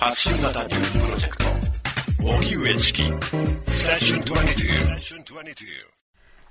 [0.00, 1.44] 発信型ニュースプロジェクト。
[2.22, 3.02] 荻上チキ。
[3.02, 3.14] セッ
[3.98, 4.94] ション22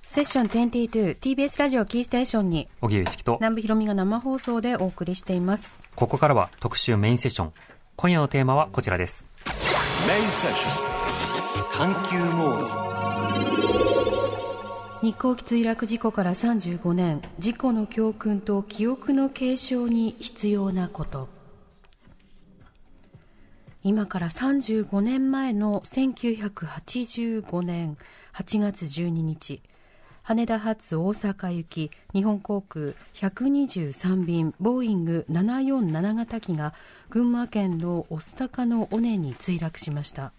[0.03, 5.81] セッション 22TBS ラジオキーステーションに荻上チキと南部ひろみが生放送でお送りしています。
[5.95, 7.53] ここからは特集メインセッション。
[7.95, 9.25] 今夜のテーマはこちらです。
[9.45, 11.93] メインセッション。
[11.93, 12.67] 探求モード。
[15.01, 17.21] 日航機墜落事故から35年。
[17.39, 21.36] 事故の教訓と記憶の継承に必要なこと
[23.83, 27.97] 今から35年前の1985年
[28.33, 29.61] 8月12日
[30.23, 36.73] 羽田発大阪行き日本航空123便ボーイング747型機が
[37.09, 40.33] 群馬県の御巣鷹の尾根に墜落しました。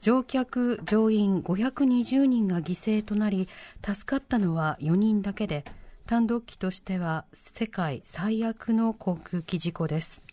[0.00, 3.48] 乗客・乗員520人が犠牲となり
[3.84, 5.64] 助かったのは4人だけで
[6.06, 10.27] 単独機としては世界最悪の航空機事故です。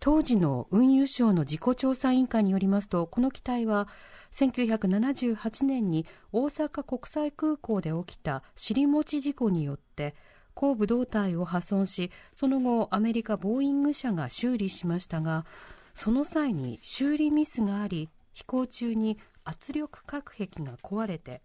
[0.00, 3.86] 当時の運輸省の事故調査委員会によりますとこの機体は
[4.32, 10.14] 1978年に大阪国際空港で起きた尻餅事故によって
[10.54, 15.44] 後部胴体を破損しその後アメリカボーイング社が修理しましたが
[15.92, 21.42] その際に修理ミスがあり飛行中に圧力隔壁が壊れて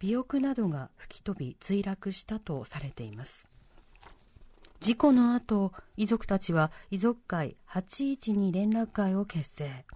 [0.00, 3.48] 尾翼などが吹き飛び墜落したとされています。
[4.84, 9.86] 事故の後遺族たちは遺族会812連絡会を結成。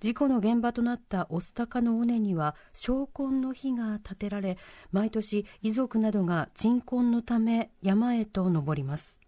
[0.00, 4.56] 事故の現場となった御巣鷹の尾根には昇魂の碑が建てられ
[4.92, 9.20] 毎年遺族などが鎮魂のため山へと登ります。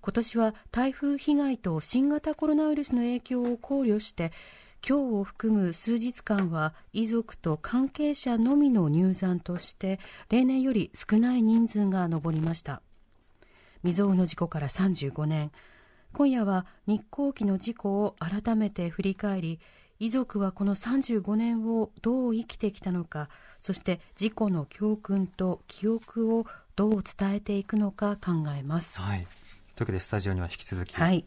[0.00, 4.32] 今年は台風被害と新型コロナウイルスの影響を考慮して
[4.84, 12.82] 今日を含む数日間は遺族と関係者のみの入山として例年より少ない人数が上りました。
[13.84, 15.52] 未曾有の事故から35年
[16.12, 19.60] 今夜は日航機の事故を改めて振り返り
[20.00, 29.00] 遺族はこの35年をどう生きてきたのかそして事故の教訓と記憶をどう伝えていくのか考えます。
[29.00, 29.28] はい、という
[29.82, 31.24] わけでスタジオには引き続き、はい、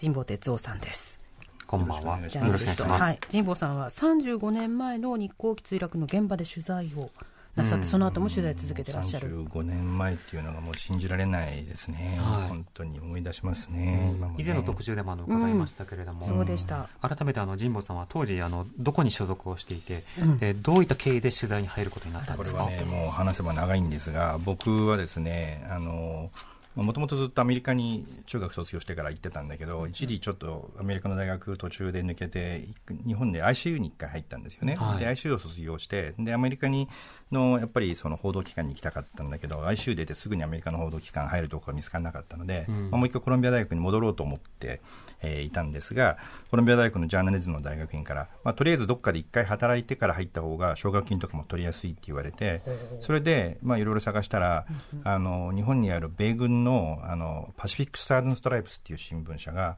[0.00, 1.20] 神保哲夫さんです。
[1.66, 2.18] こんばんは。
[2.18, 3.02] よろしくお願いします。
[3.02, 7.10] はい、神保さんは35年前の日航機墜落の現場で取材を
[7.56, 9.44] なさって、その後も取材続けてらっしゃる。
[9.44, 12.18] 35年前っていうのがもう信じられないですね。
[12.20, 13.84] はい、本当に思い出しますね。
[13.84, 16.88] ね以前の特集でもあの伺いましたけれども、うん、そうでした。
[17.00, 22.64] 改めてあの神保さんは当時あのどこに所属をしていて、うん、でどういった経緯で取材に入ることになったんですか？
[22.64, 26.30] これはねもう話せば長いんですが、僕はですねあの。
[26.76, 32.66] もともとずっとアメリカに中学卒業してから行ってたんだけど、一時ちょっとアメリカの大学途中で抜けて、
[33.06, 34.74] 日本で ICU に1回入ったんですよね。
[34.74, 36.88] はい、で、ICU を卒業して、で、アメリカに
[37.34, 44.80] の、やっぱりその報道機関に行きたかったんだけど、ICU 出てすぐにアメリカの報道機関入るところが見つからなかったので、うん、まあ、もう一回コロンビア大学に戻ろうと思って、
[45.20, 46.16] えー、いたんですが、
[46.50, 52.62] コロンビア大学のジャーナリズムの大学院から、まあ、とりあえずどっかで1回働いてから入った方が奨学金とかも取りやすいって言われて、
[53.00, 54.66] それで、まあ、いろいろ探したら、
[55.02, 59.76] あの、日本にある米軍の、あの、パシフィック・スターズン・ストライプスっていう新聞社が、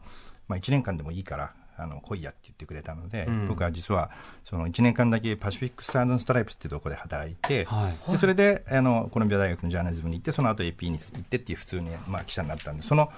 [0.49, 4.11] まあ、1年間でもいいから、あの来いやって言ってくれたので、うん、僕は実は
[4.45, 13.11] その1年間だけパシフィック・スタン・ストライプスっていうところで働いて、はい、でそれであのコロンビア大学のジャーナリズムに行ってその後 AP に行ってっていう普通に、まあ、記者になったんでその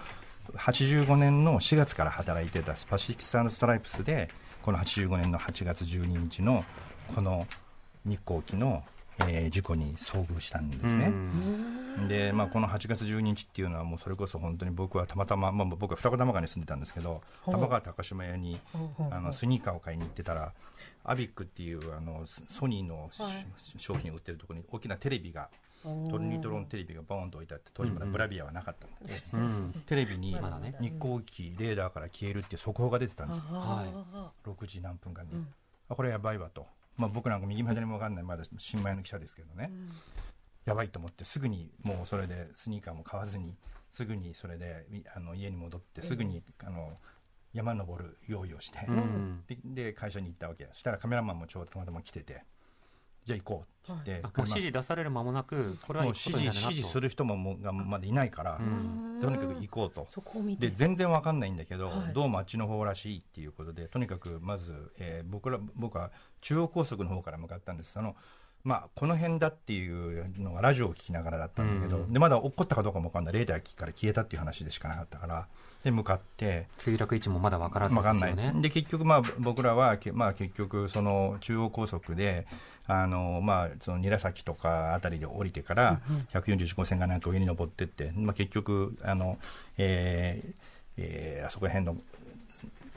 [0.54, 4.30] 85年の4月から働いてたパシフィック・スタン・ストライプスで
[4.62, 6.64] この85年の8月12日の
[7.14, 7.46] この
[8.04, 8.82] 日航機の
[9.26, 11.12] えー、事故に遭遇したんですね。
[12.06, 18.60] で、まあ、この8月12日っていうのはもうそれこそ本当に僕はたまたま、まあ、僕は二子玉川に住んでたんですけど玉川高島屋に
[19.10, 20.52] あのスニーカーを買いに行ってたら
[21.04, 23.10] アビックっていうあのソニーの、
[23.76, 25.48] 商品を売ってるところに大きなテレビが
[25.82, 29.40] トルニトロンテレビがボーンと置いてあって当時まだブラビアはなかったんで、うん。
[29.40, 30.36] うん、テレビに
[30.80, 33.84] 日光機レーダーから消えるっていう速報が出てたんです、は
[34.44, 35.48] い、6時何分間で、うん、
[35.88, 36.66] あこれやばいわと
[36.98, 38.24] まあ、僕なんか右も左も分かんない。
[38.24, 39.88] まだ新米の記者ですけどね、うん、
[40.66, 43.56] やばいと思ってすぐにもうそれでスニーカーも買わずに
[43.90, 46.98] すぐにそれであの家に戻ってすぐに、あの
[47.54, 50.68] 山登る用意をして、うん、で会社に行ったわけ。
[50.72, 52.44] そしたらカメラマンもちょうどたまたま来てて。
[53.28, 58.58] じゃあ行こうって言って、はい、指示出される間もなく、これはもう指示指示する人ももがまだいないから、
[59.20, 60.08] とにかく行こうと、
[60.58, 66.10] で全然わかんないんだけど、はい、どうもあっちの方らしいっていうことで、とにかくまず、えー、僕ら僕は
[66.40, 67.92] 中央高速の方から向かったんです。
[67.92, 68.16] その
[68.64, 73.34] まあ、この辺だっていうのがラジオを聞きながらだったんだけど、うん、でまだ起こったかどうかも分かんない。
[73.34, 75.48] レーダーから消えたっていう話でしかなかったから
[75.84, 78.62] で向かって墜落位置もまだ分からずですよ、ね、分かんない。
[78.62, 82.46] で結局、まあ、僕らは、まあ、結局その中央高速で
[82.86, 86.00] あの、まあ、その韮崎とかあたりで降りてから
[86.32, 89.38] 141号線がなんか上に登ってって、まあ、結局あの、
[89.76, 90.54] えー
[90.96, 91.96] えー、あそこら辺の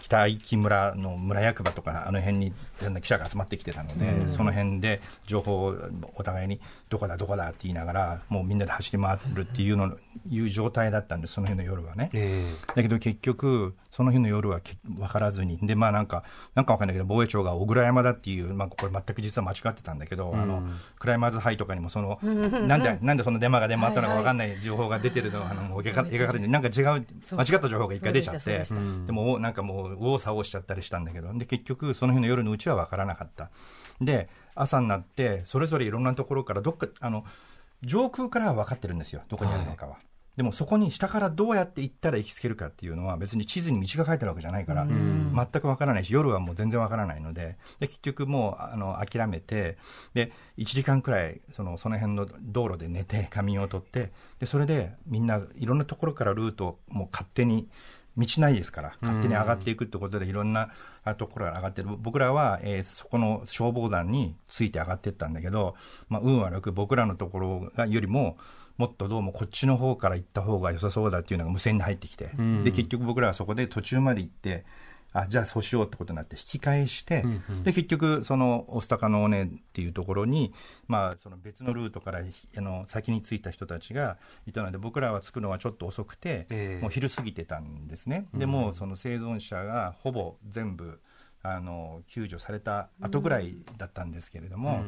[0.01, 5.75] 北壱岐村の村役場とかあの辺にいろんな記者が集まってきてたので、その辺で情報を
[6.15, 6.59] お互いに
[6.89, 9.95] どこだどこだって言いながらもうみんなで走り回るっていうの
[10.27, 12.45] いう状態だったんですその日の夜はね、え。
[12.75, 15.59] だけど結局その日の夜はけ分からずに。
[15.61, 16.23] でまあなんか
[16.55, 20.63] なんか分かんないけど防衛庁が小倉山だっていう、まあ、これ全く実は間違ってたんだけど、あの
[20.97, 22.17] クライマーズハイとかにもその
[22.65, 27.05] なんでなんでそのデマが出回ったのか分かんない情報が出てるのがあのもう描か描かれてなんか違う間違っ
[27.59, 28.63] た情報が一回出ちゃって
[29.05, 33.51] でもおなんかもう右往左往しちゃったりしたんだけどで結局その日の夜のうちは分からなかった。
[34.01, 37.23] で朝になってそれぞれいろんなところからどっかあの
[37.83, 39.21] 上空からは分かってるんですよ。
[39.27, 39.97] どこにあるのかは。
[40.41, 49.77] でもそこに下からどうやって行ったら行きつけるかっていうのは別に地図に道が書いてあるわけじゃないから全くわからないし夜はもう全然わからないのでで結局もうあの諦めて
[50.15, 57.69] で1時間くらいそのその辺の道路で寝て仮眠を取ってでそれでみんないろんなところからルートをもう勝手に
[58.17, 60.71] 道ないですから勝手に上がっていくってことでいろんな
[61.03, 61.89] あところから上がってる。
[61.97, 65.75] 僕らは、えーそこの消防団について上がっていったんだけど、
[66.09, 68.37] まあ、運悪く僕らのところがよりも
[68.81, 72.63] もっとどうもこっちの方から行った方が良さそうだっていうのが無線に入ってきて、ん。
[72.63, 74.65] で結局僕らはそこで途中まで行って
[75.13, 77.23] あじゃあそうしようってことになって引き返して、
[77.63, 80.51] で結局その御巣鷹の尾根っていうところに、
[80.87, 84.17] まあ、その別のルートからひあの先に着いた人たちが
[84.47, 86.81] いたので僕らは着くのはちょっと遅くて、ええ。
[86.81, 88.25] もう昼過ぎてたんですね。
[88.33, 90.99] でもうその生存者がほぼ全部
[91.43, 94.85] あの救助された後ぐらいだったんですけれども、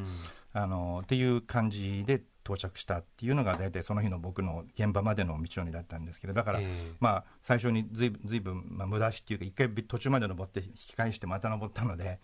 [0.53, 6.91] あのっていう感じで到着したっていうのが大体その日の僕の現場までの道のりだったんですけどだから、ええ。
[6.99, 12.19] まあ、最初にずいずいぶん、まあ、無駄しっていうか一回途中まで登って引き返してまた登ったので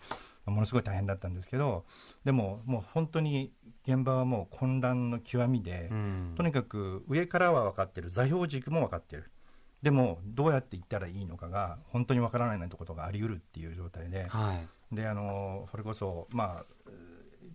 [0.46, 1.84] ものすごい大変だったんですけど
[2.24, 3.52] でももう本当に
[3.86, 6.34] 現場はもう混乱の極みで、うん。
[6.36, 9.30] とにかく上からは分かってる座標軸も分かってる。
[9.82, 14.94] でもどうやって行ったらいいのかが本当に分からないなんてことがあり得るっていう状態で、はい。
[14.94, 16.90] であのそれこそまあ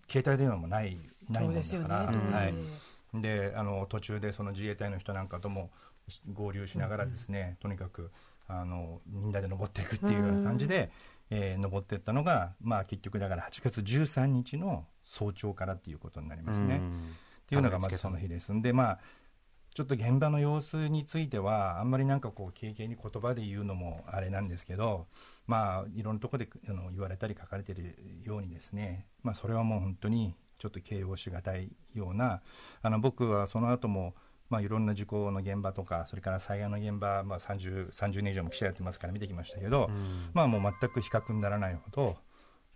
[0.09, 0.97] 携帯電話もない
[1.29, 2.33] ないもんだから、よね。
[2.33, 5.71] はい、であの途中でその自衛隊の人なんかとも
[6.31, 8.11] 合流しながらですね、とにかく
[8.47, 10.91] あのみんなで登っていくっていうような感じで、
[11.29, 16.79] えー登っていったのが、まあ、結局だから8月13日の早朝からっていうことになりますね。
[16.83, 17.09] うん。
[17.45, 18.53] っていうのがまずその日です。
[18.53, 18.99] んでまあ
[19.73, 25.07] ちょっと現場の様子についてはあんまりなんかこう軽々に言葉で言うのもあれなんですけど
[25.47, 29.07] まあいろんなところであの言われたり書かれてるようにですね。
[29.23, 32.41] まあそれはもう本当にちょっと形容しがたいような
[32.81, 34.15] あの僕はその後も
[34.49, 39.89] まあいろんな事故の現場とかそれから災害の現場、まあ、30, 30年以上も記者やってますから見てきましたけど、
[40.33, 42.17] まあもう全く比較にならないほど、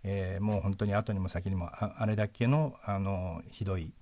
[0.02, 3.92] えーもう本当に後にも先にもああれだけのあのひどい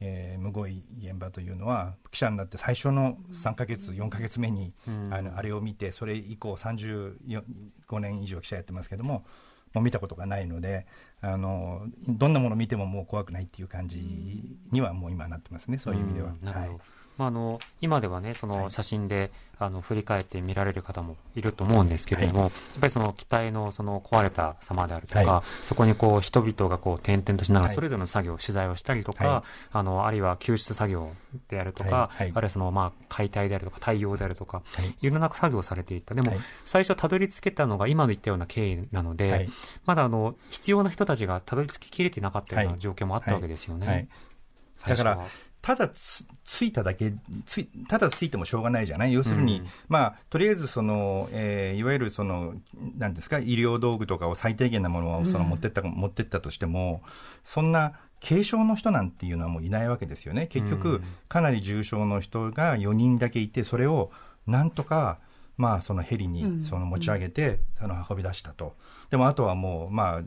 [0.00, 9.24] えーむごい現場というのは記者になって最初の3ヶ月4ヶ月目に、あのあれを見てそれ以降35年以上記者やってますけども
[9.74, 10.86] もう見たことがないので
[11.20, 13.98] あのどんなものを見てももう怖くないっていう感じ
[14.70, 16.28] にはもう今なってますねそういう意味では。
[16.44, 16.70] はい
[17.18, 18.58] まあ、あの今ではねそはい。
[18.58, 19.30] の写真で、
[19.60, 22.50] あの振り返って見られる方もいると思うんですけれども、やっ
[22.80, 27.74] ぱりその機体のその壊れた様であるとか、はそこにこう人々がこう転々としながらはい。
[27.74, 29.42] それぞれの作業、取材をしたりとか、はい。
[29.72, 31.10] あのあるいは救出作業
[31.48, 32.22] であるとか、はい。
[32.22, 32.32] はい。
[32.36, 34.94] あるいはそのまあ解体であるとか対応であるとか、はい。
[35.02, 36.14] い、ろんな作業をされていた。
[36.14, 36.40] でも、はい。
[36.64, 39.50] 最初たどり着けたのが今の言ったような経緯なので、はい。
[39.86, 42.80] まだあの必要な人たちがたどり着ききれていなかったようはない。
[42.80, 44.08] 状況もあったわけですよね。
[44.86, 45.18] だから
[45.60, 47.12] ただつついただけ
[47.44, 49.12] ついただついてもしょうがないじゃない？
[49.12, 49.66] 要するに、うん。
[49.88, 52.54] まあ、とりあえずその、えーいわゆるその
[52.96, 53.38] なんですか？
[53.38, 57.02] 医療道具とかを最低限なものをその持ってった、持ってったとしても
[57.44, 57.92] そんな
[58.26, 60.46] 軽症の人なんていうのはもういないわけですよね。
[60.46, 61.04] 結局、うん。
[61.28, 64.10] かなり重症の人が4人だけいてそれを
[64.46, 65.18] なんとか
[65.56, 68.76] まあ、そのヘリにその持ち上げて、その運び出したと、
[69.10, 70.22] でもあとはもう、まあ、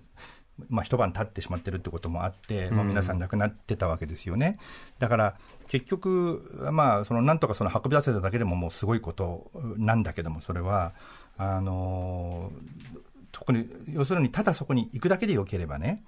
[0.69, 4.57] まあ、一晩経ってしまってるってこともあって、もう皆さん亡くなってたわけですよね。
[4.99, 5.37] だから
[5.67, 10.93] 結局、まあ、そのなんとかその運び出せただけでももうすごいことなんだけども、それは、
[11.37, 12.51] あの
[13.31, 16.03] 特に要するにただそこに行くだけでよければね、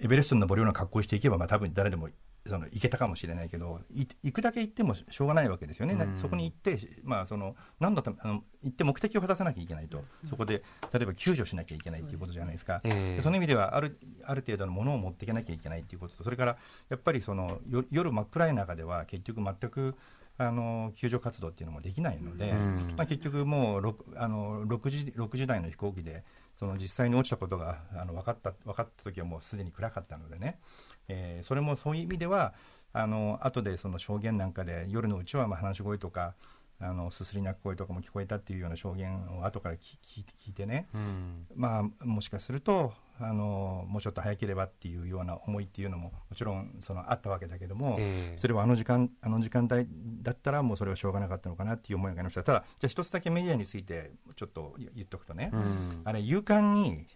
[0.00, 2.08] エベレストに登るような格好をしていけば、まあ多分誰でも
[2.46, 6.16] その行けたかもしれないけど、い行くだけ行ってもしょうがないわけですよね、うん。
[6.16, 12.80] そこに行って、まあ、その何のためあの行って目的を果たさなきゃいけないと、そこで例えば救助しなきゃいけないということじゃないですか。
[12.84, 13.16] ええ。
[13.16, 16.16] でその意味ではあるある程度のものを持っていかなきゃいけないということ。
[16.16, 16.56] とそれから
[16.88, 19.94] やっぱりそのよ夜真っ暗い中では結局全く
[20.38, 22.94] あの救助活動っていうのもできないので、うん。
[22.96, 26.24] まあ、結局もう 6, あの 6, 時6時台の飛行機で
[26.58, 30.58] その実際に落ちたことがあの分かった分かった時はもうすでに暗かったのでね、
[31.08, 32.54] えーそれもそういう意味では
[32.92, 36.34] あの後でその証言なんかで夜のうちはまあ話し声とか
[36.80, 41.46] あのすすり泣く声とかも聞こえたっていうような証言を後から聞いてね、うん。
[41.56, 48.38] まあ、もしかするとあのもうちょっと早ければっていうような思いっていうのももちろんそのあったわけだけども、ええ。
[48.38, 49.88] それはあの時間あの時間帯
[50.22, 52.44] だったらもうそれはしょうがなかったのかなっていう思いがありました。
[52.44, 56.02] ただじゃあ一つだけメディアについてちょっと言言っとくとね、うん。
[56.04, 57.08] あれ夕刊に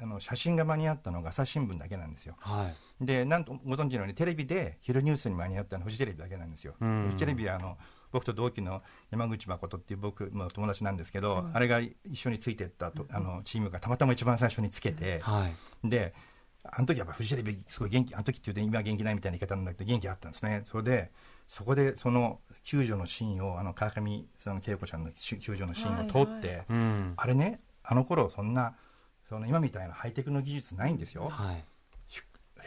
[0.00, 2.36] あの写真が間に合ったのが朝日新聞だけなんですよ。
[2.40, 7.04] はいでなんとご存知のようにテレビで昼ニュースに間に合ったのはフジテレビだけなんですよ、うん。
[7.06, 7.76] フジテレビはあの
[8.10, 15.48] 僕と同期の山口誠っていう僕の友達なんですけど、あれが一緒についてったとあのチームがたまたま一番最初につけて、は
[15.84, 15.88] い。
[15.88, 16.14] で
[16.64, 20.64] あの時やっぱフジテレビすごい元気あの時っていうと今は元気ないみたいな言い方なんだけど元気あったんですね。
[20.66, 21.10] それで
[21.46, 27.12] そこでその救助のシーンをあの川上その恵子ちゃんのし救助のシーンを通って、うん。
[27.16, 28.74] あれねあの頃そんな
[29.28, 31.64] その今みたいなハイテクの技術ないんですよ、はい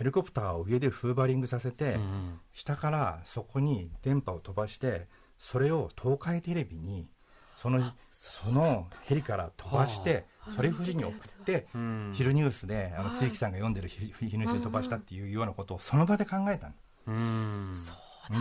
[0.02, 7.08] ヘリコプターを上でフーバリングさせて、うん下からそこに電波を飛ばしてそれを東海テレビに
[7.56, 12.12] そのそのヘリから飛ばしてそれ富士に送ってうん。
[12.14, 16.74] 昼ニュースであの露木さんが読んでる昼昼ニュースで飛ばしたっていうようなことをその場で考えたの。
[17.08, 17.74] うん。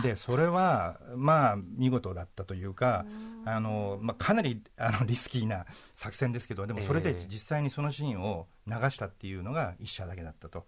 [0.01, 3.05] でそれはまあ見事だったというか
[3.45, 5.65] あの、まあ、かなりあのリスキーな
[5.95, 7.13] 作戦ですけどでもそれええ。
[7.13, 10.65] で実際にそのシーンを流したっていうのが一社だけだったと。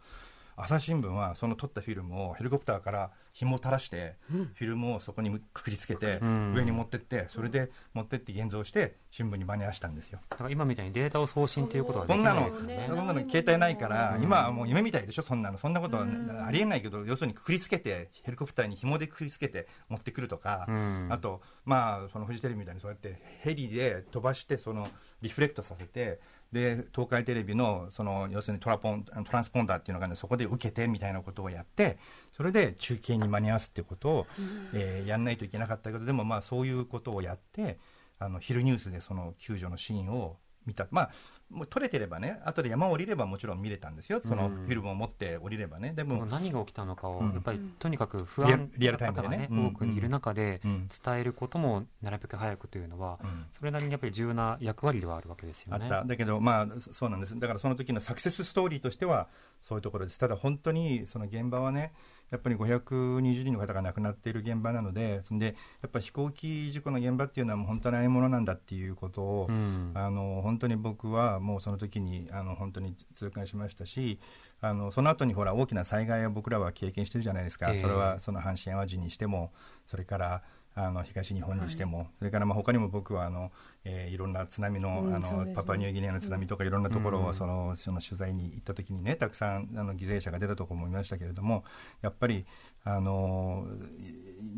[0.55, 10.19] 朝日新聞はその撮ったフィルムをヘリコプターから紐を垂らして、フィルムをそこにくくりつけて、ん上に持ってってそれで持ってって現像して新聞に間に合わせたんですよ。
[10.29, 15.57] だから今みたいにデータを送信ということはできないそんなの、ですからねそんなの携帯ないから、今はもう夢みたいでしょ、そんなの。
[15.57, 16.05] そんなことは
[16.47, 21.07] ありえないけど、要するにくくりつけて、ヘリコプターに紐でくくりつけて持ってくるとか、うん。
[21.11, 24.87] あと、まあ、そのフジテレビみたいにそうやってヘリで飛ばして、その
[25.21, 26.19] リフレクトさせて、
[26.53, 31.97] で、東海テレビの、その、要するにトラポン、トランスポンダーっていうのがね、そこで受けてみたいなことをやって、
[32.31, 34.27] それで中継に間に合わすっていうことを、
[34.73, 37.79] えーやんないといけなかったけど、でもまあそういうことをやって、
[38.19, 40.87] あの、昼ニュースでその救助のシーンを見た。
[40.91, 41.11] まあ、
[41.49, 44.21] もう撮れてればね、後で山を降りればもちろん見れたんですよ。
[44.21, 45.93] そのフィルムを持って降りればね。
[45.93, 55.85] でも、何が起きたのかを、うんやっぱりとにかく不安リアルタイムな方がね、でねうん多くいる中でうん伝えることもなるべく早くというのは、うんそれなりにやっぱり重要な役割ではあるわけですよね。
[55.85, 56.07] あった。
[56.07, 57.39] だけど、まあ、そそうなんです。
[57.39, 59.27] だからその時のサクセスストーリーとしては、
[59.61, 60.19] そういうところです。
[60.19, 61.93] ただ本当に、その現場はね、
[62.33, 74.19] やっぱり520人の方が亡くなっている現場なので、そんで、やっぱり飛行機事故の現場っていうのはもう本当にああいうものなんだっていうことを、うんあの、本当に僕はもうその時に、あの、本当に痛感しましたし、
[74.61, 77.71] あの、その後にほら、大きな災害を僕らは経験してるじゃないですか。
[77.71, 79.53] ええそれは、その阪神淡路にしても、
[79.85, 80.41] それから、
[80.75, 83.51] あの東日本にしても、それからまあ他にも僕はあの、
[83.83, 85.53] えーいろんな津波の,、あのうんそうですね。
[85.55, 87.25] パパニューギニアの津波とかいろんなところうん。
[87.27, 91.63] をその、その取材に行った時にねたくさんあの犠牲者が出たところも見ましたけれども
[92.01, 92.45] やっぱり
[92.83, 93.65] あの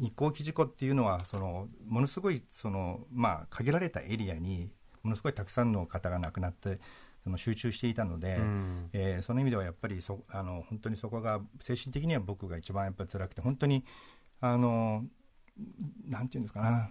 [0.02, 4.72] 日航機事故っていうのはそのものすごいその、まあ、限られたエリアに
[5.04, 6.80] ものすごいたくさんの方が亡くなって
[7.24, 8.90] その集中していたので、うん。
[8.94, 13.84] えーその意味ではやっぱりそあの本当にそこが精神的には僕が一番やっぱり辛くて本当に
[14.42, 15.04] あの
[16.08, 16.90] なんていうんですかな。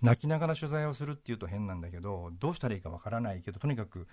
[0.00, 4.08] 泣きながら取材をするっていうと変なんだけどどうしたらいいかわからないけどとにかく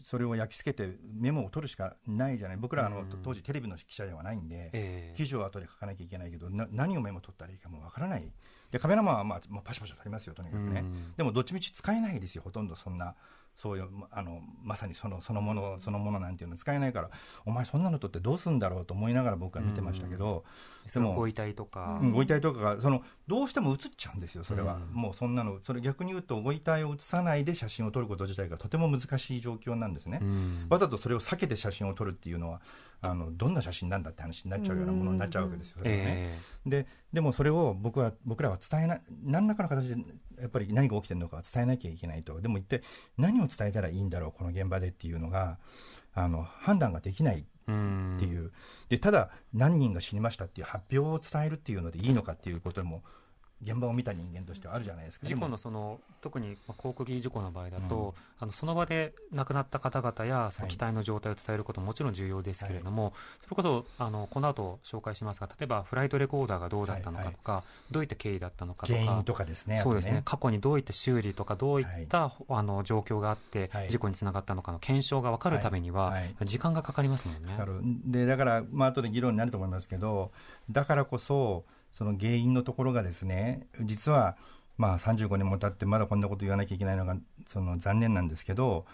[0.00, 2.56] それを焼き付けてメモを取るしかないじゃない。
[2.56, 3.06] 僕らあの、うん。
[3.22, 5.14] 当時テレビの記者ではないんで、ええ。
[5.16, 8.32] 記事を後で書かなきゃいけないけどな何をメモ取ったらいいかもわからない。
[8.70, 11.12] でカメラマンは、まあまあ、パシャパシャ取りますよとにかくね、うん。
[11.14, 13.14] でもどっちみち使えないですよほとんどそんな
[13.54, 17.10] そういうまあのまさにそのそのものそのものなんていうの使えないから
[17.44, 20.44] お前そんなの取ってどうするんだろうと思いながら僕は見てましたけど、
[20.86, 25.00] そのご遺体とか、うんご遺体とかがそのどうしても映っちゃうんですよ、それは、うん。
[25.00, 30.66] もうそんなの、それ逆に言うと、ご遺体を映さないで写真を撮ること自体がとても難しい状況なんですね、うん。
[30.68, 32.60] わざとそれを避けて写真を撮るっていうのは、
[33.04, 35.82] あのどんな写真なんだって話になっちゃうようなものになっちゃうわけですよ、ね。
[35.84, 40.02] えででもそれを僕は僕らは伝えな、何らかの形で
[40.40, 42.80] やっぱり何が起きてるのかは伝えなきゃいけないと、でも一体
[43.18, 45.58] 何を伝えたらいいんだろう、この現場でっていうのが、
[46.14, 48.52] あの判断ができないっていう、
[48.88, 53.02] でただ何人が死にましたっていう発表を伝えるっていうのでいいのかっていうことも
[53.62, 55.26] 現場を見た人間としてはあるじゃないですか。
[55.26, 55.56] 事故の。
[55.56, 69.76] その特にまあ航空機事故の場合だと、あのその場で亡くなった方々やその機体の状態を伝えることももちろん重要ですけれども、それこそあのこの後紹介しますが例えばフライトレコーダーがどうだったのかとか、どういった経緯だったのかとか原因とかですね。
[69.76, 70.22] そうですね。
[70.24, 73.90] 過去にどういった修理とかどういった、あの状況があって、はい。
[73.90, 76.22] 事故につながったのかの検証が分かるためには、はい。
[76.22, 76.34] はい。
[76.44, 77.56] 時間がかかりますもんね。
[78.06, 80.32] でだから、まあ後で議論になると思いますけど、
[80.70, 84.36] だからこそ、その原因のところがですね、実は、
[84.78, 88.86] まあ、35年も経って、まだこんなこと言わなきゃいけないのがその残念なんですけど、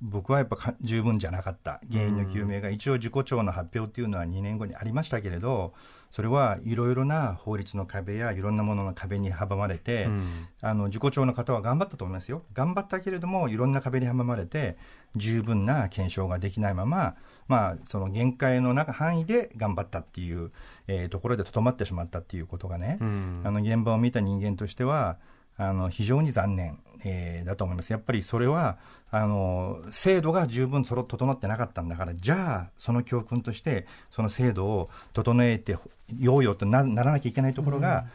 [0.00, 5.74] 僕はやっぱか十分じゃなかった、原因の究明が、一応、事故調の発表っていうのは2年後にありましたけれど、
[6.10, 10.48] それはいろいろな法律の壁やいろんなものの壁に阻まれて、うん。
[10.60, 14.76] あの事故調の方は頑張ったと思いますよ、頑張ったけれども、いろんな壁に阻まれて、
[15.16, 17.14] 十分な検証ができないまま、
[17.48, 20.52] まあ、その限界の中範囲で頑張ったっていう、
[20.86, 25.16] えーところでとどまってしまったっていうことがね、うんあの現場を見た人間としては、
[25.56, 27.90] あの非常に残念、えーだと思います。
[27.92, 28.78] やっぱりそれは、
[29.10, 35.76] あの制度が十分そろ整ってなかったんだから、じゃあ、その教訓として、その制度を整えて
[36.18, 38.06] ようよとなならなきゃいけないところが、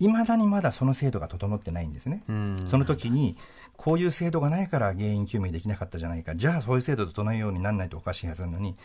[0.00, 2.22] いまだにまだその制度が整ってないんですね。
[2.28, 3.36] うんその時に、
[3.76, 8.76] こういう制度がないから原因究明できなかったじゃないか、じゃあそういう制度を整えようにならないとおかしいはずなのに、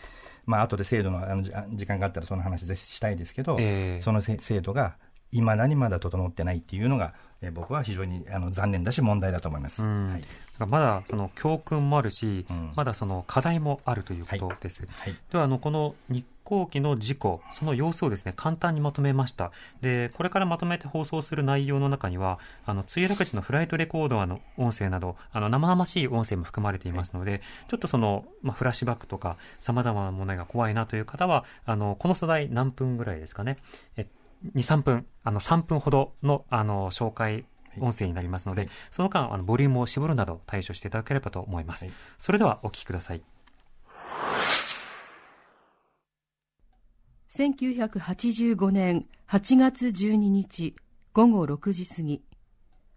[0.46, 4.02] まあ後で制度のあのじ時間があったらその話したいですけど、ええ。
[4.02, 4.96] そのせ制度が
[5.32, 9.84] いまだにまだ整ってないっていうのが、えー僕は非常にあの残念だし、問題だと思います。
[9.84, 10.24] うんはい
[10.60, 14.86] だまだその教訓もあるし、うんまだその課題もあるということです。
[14.92, 19.52] はいではあのこの日航機の事故、その様子をですね簡単にまとめました。
[19.82, 33.58] で、これからまとめて放送する内容の中には、あの墜落時のフライトレコーダーの音声など、あの生々しい音声も含まれていますので、ちょっとそのまあフラッシュバックとか様々なものが怖いなという方は、あのこの素材何分ぐらいですかね。
[33.96, 34.08] え
[34.46, 37.46] 2、3分、あの3分ほどのあの紹介
[37.80, 38.72] 音声になりますので、はい。
[38.92, 41.86] その間あのボリュームを絞るなど対処していただければと思います。
[41.86, 41.94] はい。
[42.18, 43.24] それではお聞きください。
[47.30, 50.76] 1985年8月12日
[51.14, 52.22] 午後6時過ぎ。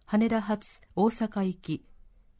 [0.06, 1.84] 羽田発大阪行き。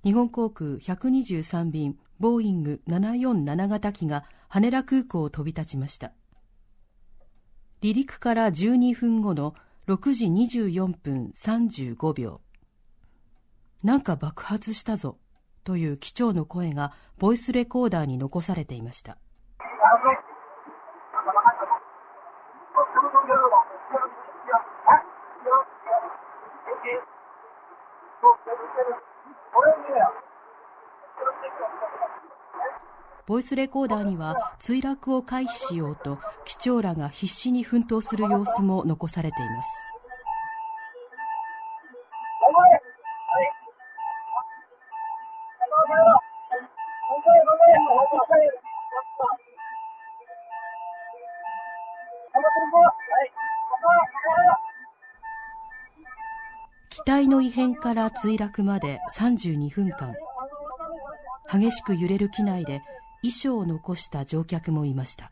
[0.04, 6.12] 日本航空123便ボーイング747型機が羽田空港を飛び立ちました
[7.82, 9.56] 離陸から12分後の
[9.88, 12.40] 6時24分35秒。
[13.82, 15.18] なんか爆発したぞ
[15.64, 19.18] という機長の声がボイスレコーダーに残されていました。
[33.26, 39.68] ボイスレコーダーには墜落を回避しようと機長らが必死に奮闘する様子も残されています。
[56.90, 60.14] 機体の異変から墜落まで32分間。
[61.52, 62.80] 激しく揺れる機内で
[63.22, 65.30] 遺書を残した乗客もいました。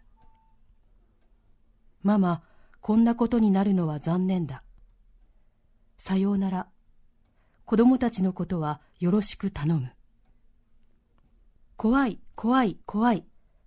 [2.03, 2.43] ママ
[2.81, 4.63] こんなことになるのは残念だ。
[5.99, 6.69] さようなら。
[7.67, 9.93] 子供たちのことはよろしく頼む。
[11.77, 13.25] 怖い怖い怖い。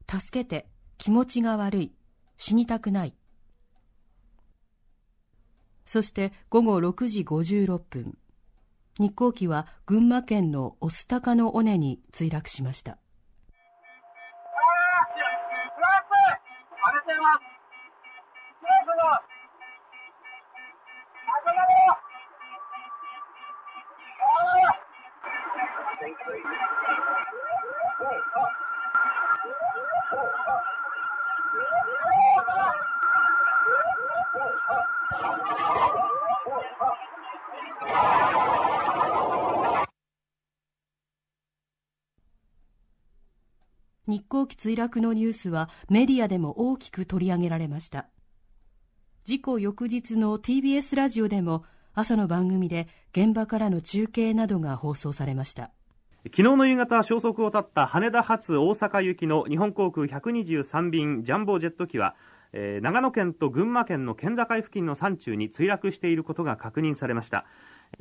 [0.09, 0.67] 助けて。
[0.97, 1.93] 気持ちが悪い。
[2.37, 3.15] 死にたくない。
[5.85, 8.17] そして午後6時56分。
[8.99, 12.97] 日航機は群馬県の御巣鷹の尾根に墜落しました。
[17.23, 17.53] ます。
[18.59, 19.33] 政府の
[44.05, 48.07] 日航機墜落のニュースはメディアでも大きく取り上げられました。
[49.23, 51.63] 事故翌日の TBS ラジオでも
[51.93, 55.71] 朝の番組で現場からの中継などが放送されました。
[56.25, 62.15] 昨日の夕方消息を絶った羽田発大阪行きの日本航空123便ジャンボジェット機は、
[62.51, 67.45] えー長野県と群馬県の県境付近の山中に墜落していることが確認されました。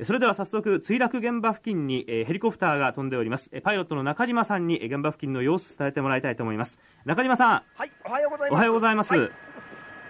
[0.01, 8.51] それでは早速墜落現場付近に、えーヘリコプターが飛んでおりますえーパイロットの中島さんにえー現場付近の様子伝えてもらいたいと思います中島さはい、おはようございます。
[8.51, 9.31] んおはようございます、はい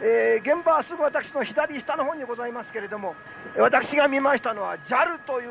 [0.02, 3.16] えー現場はすぐ私の左下の方にございますけれども、
[3.56, 5.50] えー私が見ましたのは JAL という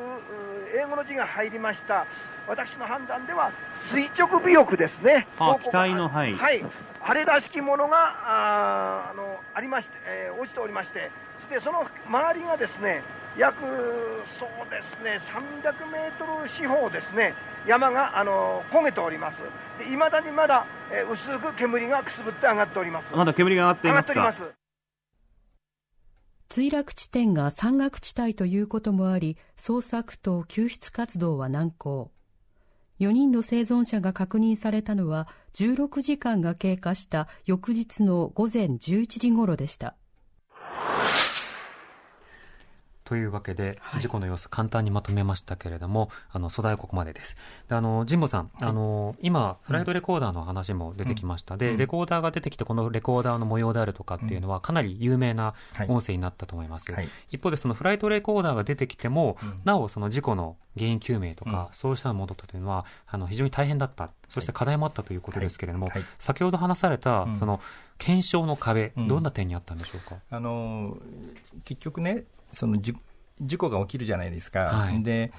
[0.81, 2.07] 英語の字が入りました。
[2.49, 3.53] 私の判断では
[3.91, 5.29] 垂直尾翼ですね。
[5.39, 6.65] あ機体のはいはい。
[7.01, 13.03] あれらしきものがあーあのありまして、えー落ちておりまして、そしてその周りがですね、
[13.39, 13.57] 約
[14.39, 17.35] そうですね300メートル四方ですね
[17.67, 19.41] 山があの焦げております。
[19.79, 23.15] で未だにまだ、えー薄く煙がくすぶって上がっております。
[23.15, 24.13] まだ煙が上がっていますか？
[24.13, 24.43] っております。
[26.51, 32.11] 墜落地点が山岳地帯ということもあり捜索と救出活動は難航
[33.01, 39.97] 4人の生存者が確認されたのは16時間が経過した翌日の午前11時ごろでした。
[43.13, 47.37] というわけで、事故の様子簡単にまとめましたけれども、あの素材はここまでです。
[47.69, 51.59] であの神保さん、あの今フライトレコーダーの話も出てきました。
[51.59, 55.53] で、レコーダーが出てきてこのレコーダーの模様であるとかっていうのはかなり有名な
[55.89, 56.91] 音声になったと思います。
[56.91, 57.09] はい。
[57.31, 64.09] 一方でそのフライトレコーダーが出てきても、なおその事故の原因究明とか、そうしたものというのはあの非常に大変だった。
[64.29, 65.97] そして課題もあったということですけれども、はい。
[65.97, 66.09] はい。
[66.19, 67.37] 先ほど話された、ん。
[67.37, 67.61] その
[67.99, 69.09] 検証の壁、うん。
[69.09, 70.17] どんな点にあったんでしょうか？
[70.31, 70.97] あの
[71.65, 72.95] 結局ねそのじ
[73.41, 75.03] 事故が起きるじゃないですか、はい。
[75.03, 75.33] で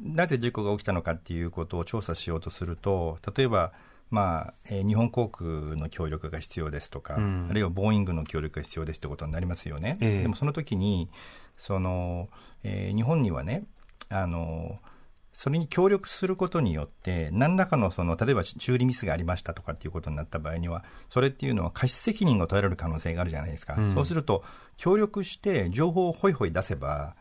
[0.00, 3.72] なぜ事故が起きたのかっていうことを調査しようとすると例えば、
[4.10, 7.46] まあえー日本航空の協力が必要ですとか、うん。
[7.50, 10.22] あるいはボーイングの協力が必要ですってことになりますよね、ええ。
[10.22, 11.08] でもその時に
[11.56, 12.28] その、
[12.62, 13.64] えー日本にはね
[14.08, 14.78] あの
[15.38, 23.94] それに協力することによって、何らかのその例えば修理ミスがありましたとかっていうことになった場合には、それっていうのは過失責任が問われる可能性があるじゃないですか、うん。
[23.94, 24.42] そうすると、
[24.78, 27.14] 協力して情報をホイホイ出せば、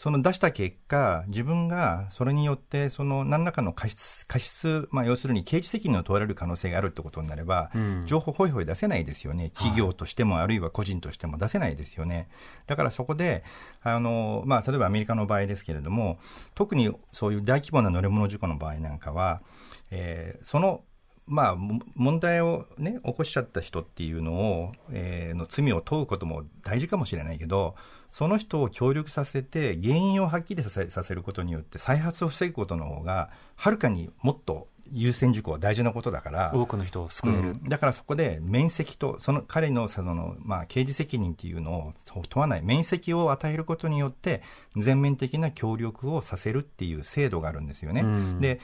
[0.00, 8.04] その出した結果、自分がそれによって、その何らかの過失、過失、まあ、要するに刑事責任を問われる可能性があるってことになれば、うん。
[8.06, 12.30] 情報ホイホイ出せないですよね、企業としても、あるいは個人としても出せないですよね。
[12.66, 13.44] だからそこで、
[13.82, 16.18] あのまあ、例えばアメリカの場合ですけれども、
[16.54, 19.42] 特にそういう大規模な乗り物事故の場合なんかは、
[19.90, 20.82] えーその
[21.30, 27.76] まあ、も問題を、ね、起こしちゃった人っていうのを、えーの罪を問うことも大事かもしれないけど、
[28.10, 36.52] その人を協力させて、原因をはっきりさせさせることによって、再発を防ぐことの方が、はるかにもっと優先事項、大事なことだから。
[36.52, 37.38] 多くの人を救える。
[37.38, 41.92] うんだからそこで面積と、その彼のその、まあ、刑事責任っていうのを
[42.28, 44.42] 問わない、面積を与えることによって、
[44.76, 48.00] 全面的な協力をさせるっていう制度があるんですよね。
[48.02, 48.60] うんで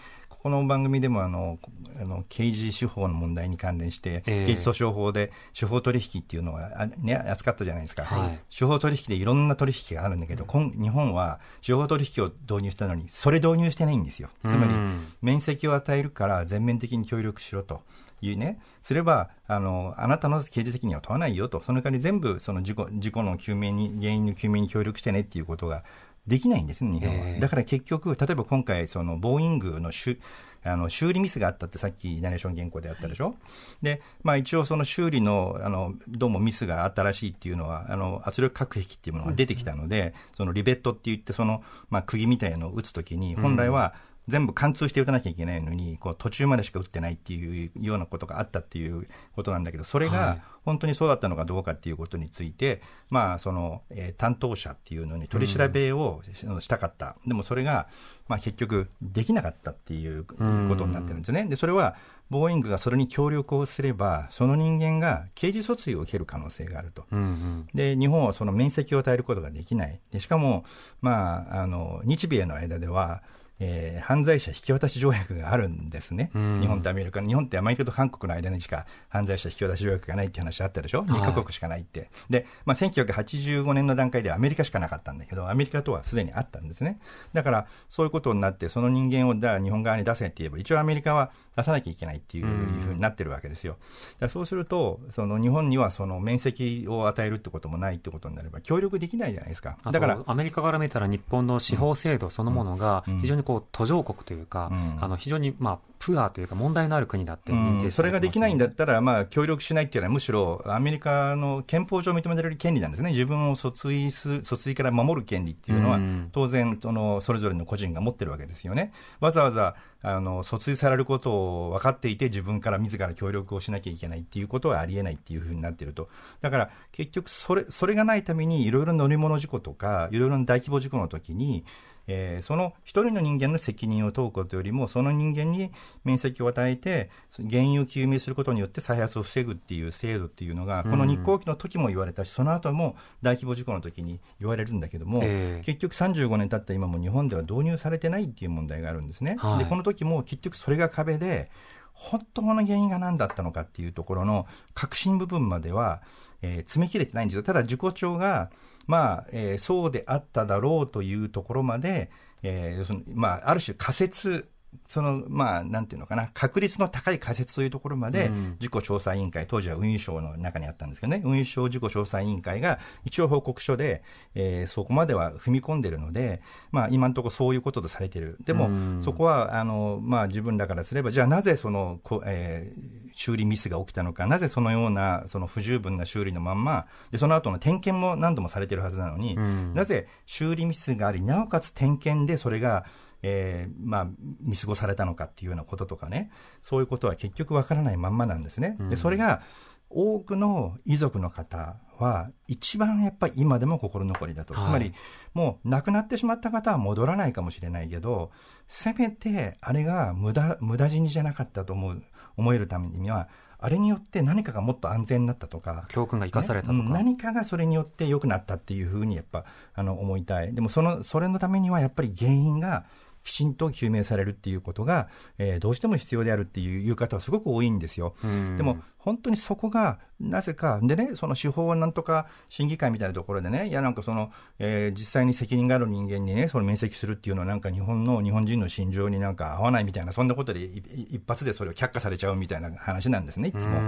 [0.46, 1.58] この番組でもあの
[2.00, 4.46] あの刑事司法の問題に関連して、ええ。
[4.46, 8.40] 刑事訴訟法で司法取引っていうのをあ、ね、扱ったじゃないですか、はい。
[8.48, 14.28] 司法取引でいろんな取引があるんだけど、今日本は司法取引を導入したのに、それ導入してないんですよ。
[14.44, 15.06] つまり、うん。
[15.20, 17.82] 面積を与えるから全面的に協力しろと。
[18.22, 25.84] いうね、すれば、あの、あなたの刑事責任は問わないよと、その代わり全部その事故、事故の究明に、原因の究明に協力してねっていうことが
[26.26, 27.26] できないんですね、日本は。
[27.28, 27.40] ええ。
[27.40, 30.18] だから結局、例えば今回、その、ボーイングの修
[30.66, 33.36] あの修理ミスがあったってさっきナレーション原稿であったでしょ、
[33.82, 43.94] で、まあ一応その修理の、あの、どうもミスがあったらしいっていうのは、あの、圧力隔壁っていうものが出てきたので、そのリベットって言って、その、まあ釘みたいなのを打つときに、本来は、
[44.28, 57.16] 全部貫通して打たなきゃいけないのに、こう途中までしか打ってないっていうようなことがあったっていうことなんだけど、それはいが本当にそうだったのかどうかっていうことについて、まあ、その、えー担当者っていうのに取り調べをししたかった。
[57.26, 57.88] でもそれが、
[58.28, 60.34] まあ結局できなかったっていうこ
[60.76, 61.44] とになってるんですね。
[61.44, 61.96] で、それは、
[62.28, 67.04] ボーイングがそれに協力をすれば、その人間が刑事訴追を受ける可能性があると。
[67.12, 70.00] うんうんで、日本はその面積を与えることができない。
[70.10, 70.64] でしかも、
[71.00, 73.22] まあ、あの、日米の間では、
[73.58, 76.60] えー犯罪者引き渡し条約があるんですね、うん。
[76.60, 87.00] 日本とアメリカ、日本ってアメリカと韓国の間にしか犯罪者引き渡し条約がないって話あったでしょ、2カ国しかないって、でまあ、1985年の段階ではアメリカしかなかったんだけど、アメリカとはすでにあったんですね、
[87.32, 93.76] だからそういうことになって、その人間をじゃあ日本側に出せって言えば、一応アメリカは出さなきゃいけないっていうふうになってるわけですよ。
[94.20, 99.78] だそうすると、その日本にはその面積を与えるってこともないってことになれば、協力できないじゃないですか。
[99.90, 103.16] だからアメリカから見たら日本の司法制度そのものがうん。
[103.26, 104.98] 非常にこう途上国というか、うん。
[105.00, 107.52] あの非常にまあプアというか問題のある国だって
[107.90, 118.92] それができないんだだったら、まあ、協力しないっていうのは、むしろアメリカの憲法上認められる権利なんですね、自分を訴追す訴追から守る権利っていうのはうん、当然その、それぞれの個人が持ってるわけですよね。
[119.20, 126.08] わざわざあの訴追されることを分かっていて、自分から自ら協力をしなきゃいけないっていうことはありえないっていうふうになってると、
[126.40, 131.64] だから結局それ、それがないために、いろいろな乗り物事故とか、いろいろな大規模事故の時に、
[132.08, 135.72] えーその一人の人間の責任を問うことよりも、その人間に
[136.04, 137.10] 面積を与えて、
[137.50, 149.36] 原因を究明することによって再発を防ぐっていう制度っていうのが、この日航機の時も言われたし、その後も大規模事故の時に言われるんだけども、ええ結局35年経った今も日本では導入されてないっていう問題があるんですね。
[149.38, 151.50] はいで、この時も結局それが壁で、
[151.92, 156.02] 本当の原因が何だったのかっていうところの核心部分までは、
[156.42, 157.42] えー詰め切れてないんですよ。
[157.42, 158.50] ただ、事故調が、
[158.86, 162.10] まあ、えーそうであっただろうというところまで、
[162.42, 164.48] えーそのまあ、ある種仮説
[164.86, 174.02] その、まあ、なんていうのかな、確率の高い仮説というところまで、事故調査委員会、当時は運輸省の中にあったんですけどね、運輸省事故調査委員会が一応報告書で、
[174.34, 178.38] えー、そこまでは踏み込んでるので、まあ、今のところそういうこととされている。
[178.44, 189.36] でも、そこは、あの、まあ、自分らからすれば、じゃあなぜその、こえー、修理ミスが起きたのか、なぜそのような、その不十分な修理のまんま、で、その後の点検も何度もされてるはずなのに、
[189.74, 192.84] なぜ修理ミスがあり、なおかつ点検でそれが、
[193.26, 194.08] えー、まあ、
[194.40, 196.30] 見過ごされたのかっていうようなこととかね、
[196.62, 198.76] そういうことは結局わからないまんまなんですね。
[198.88, 199.42] で、それが、
[199.88, 204.54] 多くの遺族の方は、一番やっぱり今でも心残りだと。
[204.54, 204.92] つまり、
[205.32, 208.30] もう亡くなってしまった方は戻らないかもしれないけど、
[208.68, 212.02] せめてあれが無駄、無駄死にじゃなかったと思う、
[212.36, 220.54] 思えるためには、あれによって何かがもっと安全になったとか、教訓が生かされたとか、ね、何かがそれによって良くなったっていうふうにやっぱあの思いたい。
[220.54, 222.84] でもその、それのためにはやっぱり原因が
[223.26, 228.14] きちんと究明されるっていうことが、えー、どうしても必要であるっていう言う方はすごく多いんですよ。
[228.56, 243.80] でも本当にそこがなぜか、でね、その司法なんとか審議会みたいなところでね、いやなんかその、えー、実際に責任がある人間にね、その面積するっていうのはなんか日本の、日本人の心情になんか合わないみたいな、そんなことで一発でそれを却下されちゃうみたいな話なんですね、いつも。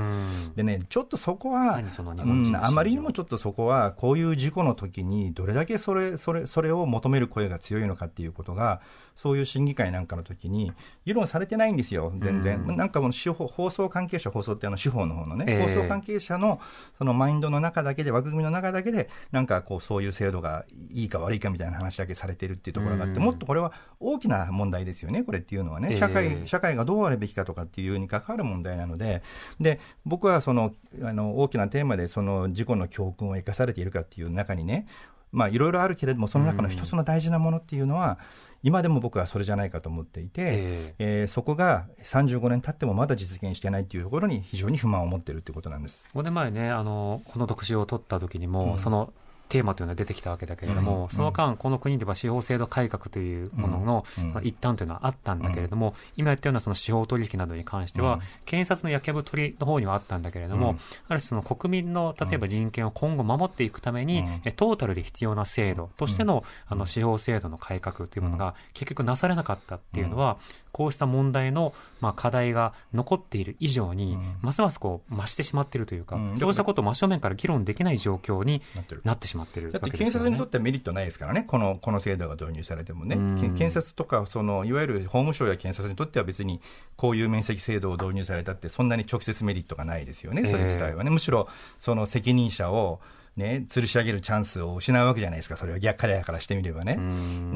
[0.55, 1.81] でね、ちょっとそこは、
[2.25, 8.81] うん、あまりにもちょっとそこは、こういう事故の時にどれだけそれ、それ、それを求める声が強いのかっていうことが、
[9.15, 10.73] そういう審議会なんかの時に、
[11.05, 12.77] 議論されてないんですよ、全然。
[12.77, 16.61] なんかもう司法、放送関係者、放送ってあの司法の方のね、えー、放送関係者の
[16.99, 29.23] そのマインドの中だけで、枠組みの中だけで、なんかこう、そういう制度がいいか悪いかみたいな話だけされてるっていうところがあって、もっとこれは大きな問題ですよね、これっていうのはね、社会、社会がどうあるべきかとかっていうに関わる問題なので、
[29.61, 34.87] で、僕はその、あの、大きなテーマで、その事故の教訓を生かされているかっていう中にね、
[35.33, 38.19] まあ、いろいろあるけれども、その中の一つの大事なものっていうのは、
[38.63, 46.05] 今でも僕はそれじゃないかと思っていて、えー、えー、そこが35年経ってもまだ実現してないっていうところに非常に不満を持ってるっていうことなんです。
[46.15, 49.13] 5年前ねあの、この特集を取った時にも、うん、その
[49.49, 64.25] テーマというのは出てきたわけだけれども、うん、その間、この国では司法制度改革というものの,、その一端というのはあったんだけれども、今言ったようなその司法取引などに関しては、検察の焼けぶ取りの方にはあったんだけれども、ある種その国民の例えば人権を今後守っていくために、
[64.57, 70.39] トータルで必要な制度としての,、あの司法制度の改革というものが結局なされなかったっていうのは、
[70.73, 78.63] こうした問題の、まあ、課題が残っている以上に、ますますこう増してしまっているというか、そうしたことを真正面から議論できない状況に
[79.05, 86.61] なってしまっているだって検察にとってはメリットないですからね、このこの制度が導入されてもね、検察とかその、いわゆる法務省や検察にとっては別に、
[86.97, 91.11] こういう面積制度を導入されたって、そんなに直接メリットがないですよね、それ自体はね。
[91.11, 91.49] むしろ
[91.79, 93.01] その責任者を
[93.39, 96.99] ね、吊るし上げるチャンスを失うわけじゃないですか、それは逆彼らからしてみればね。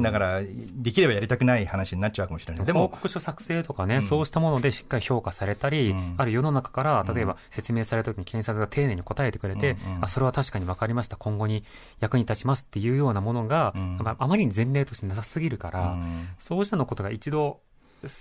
[0.00, 2.64] だから、できればやりたくない話になっちゃうかもしれない。
[2.64, 11.64] でも、報告書作成とかね、うん、そうしたものでしっかり評価されたり、うん、ある世の中から、例えば説明されたときに検察が丁寧に答えてくれて、うんうん、あ、それは確かに分かりました、今後に
[12.00, 13.74] 役に立ちますっていうようなものが、
[14.18, 15.96] あまりに前例としてなさすぎるから、
[16.38, 17.60] そうしたのことが一度、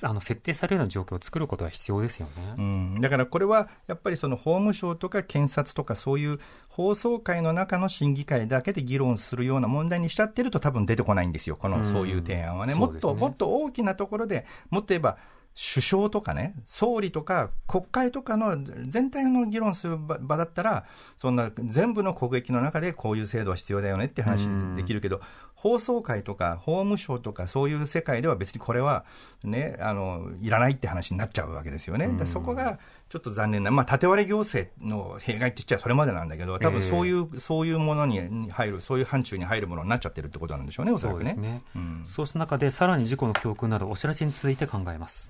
[0.04, 6.39] あの設定されるような状況を作ることは必要ですよね、うん、だからこれはやっぱりその法務省とか検察とかそういう
[6.72, 12.76] 放送会の中の審議会だけで議論するような問題にしちゃってると多分出てこないんですよ、このそういう提案はね。
[12.76, 15.18] もっと、もっと大きなところで、もっと言えば
[15.54, 18.58] 首相とかね、総理とか国会とかの
[18.88, 20.86] 全体の議論する場だったら、
[21.18, 25.20] そんな全部の国益の中でこういう制度は必要だよねって話できるけど、
[25.54, 29.04] 放送会とか法務省とかそういう世界では別にこれは
[29.44, 32.10] ね、あの、いらないって話になっちゃうわけですよね。
[32.26, 32.80] そこが
[33.12, 41.34] ちょっと残念な、まあ、縦割り行政の弊害って言っちゃそれまでなんだけど、多分そういう、えー、そういうものに入る、そういう範疇に入るものになっちゃってるってことなんでしょうね、おそらくね。
[41.34, 45.30] そうね、うん、そうした中で、さらに事故の教訓など、お知らせについて考えます。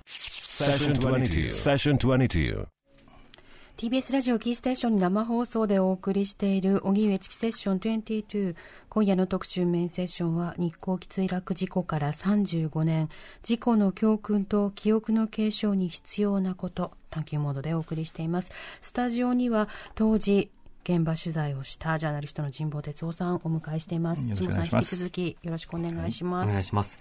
[3.78, 8.56] TBS ラジオキーステーションに生放送でお送りしている荻上チキセッション22
[8.90, 13.10] 今夜の特集メインセッションは日航機墜落事故から35年。
[13.42, 16.92] 事故の教訓と記憶の継承に必要なこと。
[17.10, 18.52] 探求モードでお送りしています。
[18.82, 20.52] スタジオには当時
[20.84, 24.32] 現場取材をしたジャーナリストの神保哲夫さんをお迎えしています。
[24.34, 27.00] 神保さん引き続きよろしくお願いします、はい、お願いします。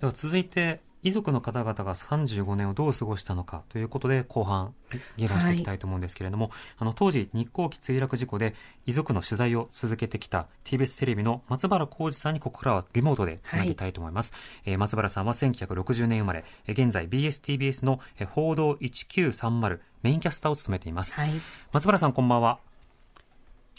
[0.00, 4.74] では続いて遺族の方々が35年をどう過ごしたのかということで後半
[5.16, 8.54] 議論していきたいと思うんですけれども、はい、あの当時日航機墜落事故で
[8.86, 21.30] 遺族の取材を続けてきた TBS テレビの松原浩二さんにここからはリモートでつなぎたいと思います、はい、えー、松原さんは1960年生まれ現在 BSTBS の報道1930メインキャスターを務めています、はい、
[21.72, 22.58] 松原さんこんばんは。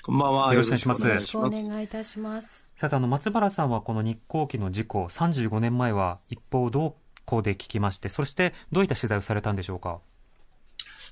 [0.05, 0.53] こんばんは。
[0.53, 1.07] よろしくお願いします。
[1.07, 2.67] よろしくお願いいたします。
[2.77, 9.99] さてあの松原さんはこの日航機の事故35年前は一方どうここで聞きまして、そしてどういった取材をされたんでしょうか？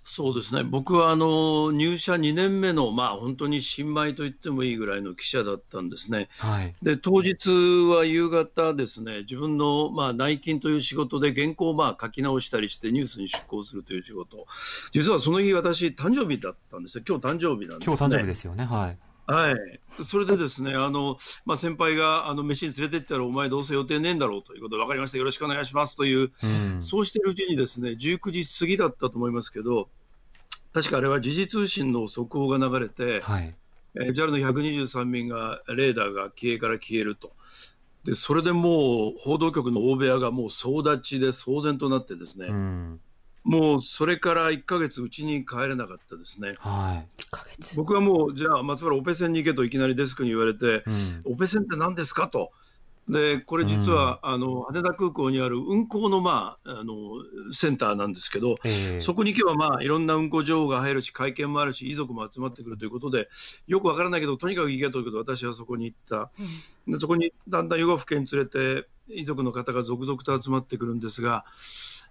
[0.03, 0.63] そうですね。
[0.63, 7.49] 僕はあの入社2年目の、まあ、本当に新米と言ってもいいぐらいの記者だったんですね、はい、で当日
[7.87, 14.47] は夕方ですね、自分の、まあ、内勤という仕事で原稿をまあ書き直したりして、ニュースに出稿するという仕事、
[14.91, 18.65] 実はその日、私、誕生日だったんですよ、今日誕生日なんです、ね、今日誕生日ですよね。
[18.65, 18.97] はい
[19.27, 25.95] はい、それでですね、あのまあ、先輩があの飯に連れてったら、お前どうせ予定ねえんだろうということで、分かりました、よろしくお願いします。
[25.95, 29.89] という、うん、そうしているうちにですね、19時過ぎだったと思いますけど、
[30.73, 33.55] 確かあれは時事通信の速報が流れて、はい。
[33.95, 37.31] えー、JAL の123便が、レーダーが消えから消えると。
[38.03, 42.99] でそれでもう報道局の大部屋がもう総立ちで騒然となってですね、うん
[43.43, 46.53] もうそれから1か月、うちに帰れなかったですね。
[46.59, 52.51] はい、僕はもう、じゃあ、松原、オペ船に行けといきなりデスクに言われて、うん、オペ船って何ですかと。
[53.09, 56.93] でこれ実は、うん、あの羽田空港にある運航の,、まあ、あの
[57.51, 63.27] センターなんですけど、えー、そこに行けば、まあ、いろんな運航情報が入るし、会見もあるし、遺族も集まってくるということで、
[63.67, 66.31] よくわからないけど、とにかく行けということで、私はそこに行った、
[66.87, 71.43] うん、でそこにだんだんヨガ府県に連れて、遺族の方が続々と集まってくるんですが、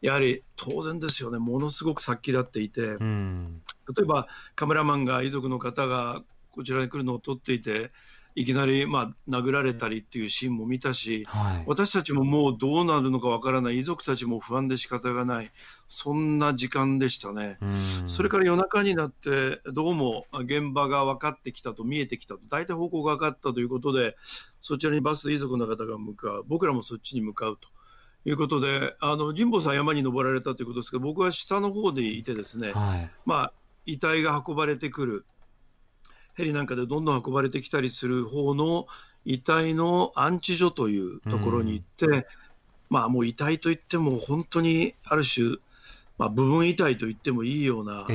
[0.01, 3.63] やはり当然ですよね、ものすごく殺気立っていて、うん、
[3.95, 7.91] 例えばカメラマンが遺族の方がこちらに来るのを撮っていて、
[8.37, 15.51] いきなり、まあ、殴られたりっていうシーンも見たし、はい、私たちももうどうなるのかわからない、遺族たちも不安で仕方がない、
[15.89, 17.59] そんな時間でしたね。
[18.07, 24.17] それから夜中になって、どうも現場が分かってきたと、見えてきたと、大体方向が分かったということで、
[24.61, 27.69] そちらにバス遺族の方が向かう、僕らもそっちに向かうと。
[28.25, 33.53] いうことで、あの神保さん、山に登られたということですけど、僕は下の方でいて、ですね、はい、まあ、
[33.87, 35.25] 遺体が運ばれてくる、
[36.35, 38.87] ヘリなんかでどんどん運ばれてきたりする方の
[39.25, 42.25] 遺体の安置所というところに行って、うん、
[42.91, 45.57] まあ、もう遺体といっても、本当にある種、
[46.19, 48.07] まあ、部分遺体と言ってもいいような。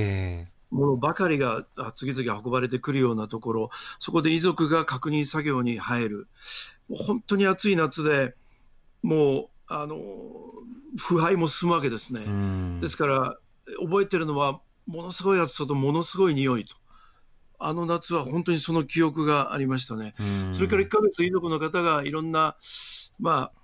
[0.72, 1.65] ものばかりが
[1.96, 6.28] 次々運ばれてくるようなところ、そこで遺族が確認作業に入る、
[6.89, 8.36] もう本当に暑い夏で、
[9.02, 9.97] もうあの
[10.97, 12.25] 腐敗も進むわけですね。
[12.82, 13.38] ですから、
[13.82, 16.75] 覚えてるのは、ものすごい暑さとものすごい匂いと。
[17.58, 20.13] あの夏は本当にその記憶がありましたね。
[20.51, 22.58] それから1か月、遺族の方がいろんな、
[23.19, 23.60] まあ、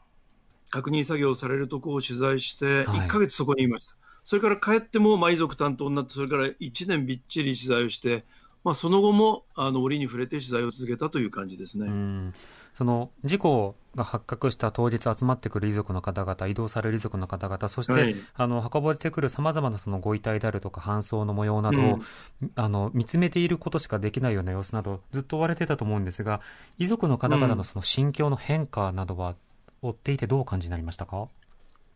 [0.69, 3.93] 確認作業をされるところを取材して、1か月そこにいました。
[3.93, 8.25] はい、それから帰っても、まあ、遺族担当になって、それから1年びっちり取材をして、
[8.63, 12.33] まあ、その後もあの折に触れて取材を続けたという感じですね。
[12.77, 21.99] その事故が発覚した当日集まってくる遺族の方々、移動される遺族の方々、そして、はい、あの運ばれてくるさまざまなそのご遺体であるとか搬送の模様などを、
[22.41, 26.41] うん、あの見つめていることしかできないような様子など、ずっと追われていたと思うんですが、
[26.77, 29.35] 遺族の方々のその心境の変化などは、
[29.81, 31.27] 追っていてどうお感じになりましたか、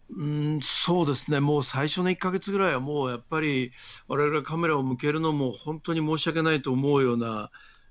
[0.09, 3.71] うんそうですね、もう最初の1か月ぐらいは、もうやっぱり、
[4.07, 7.49] われわれがカメラを向けるのも本当に申し訳ないと思うような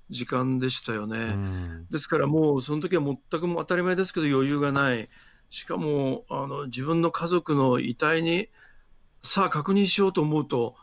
[0.09, 1.17] 時間でしたよね。
[1.17, 5.09] うん、ですからもう、その時は全く当たり前ですけど、余裕がない、
[5.49, 8.49] しかもあの自分の家族の遺体に、
[9.21, 10.75] さあ確認しようと思うと、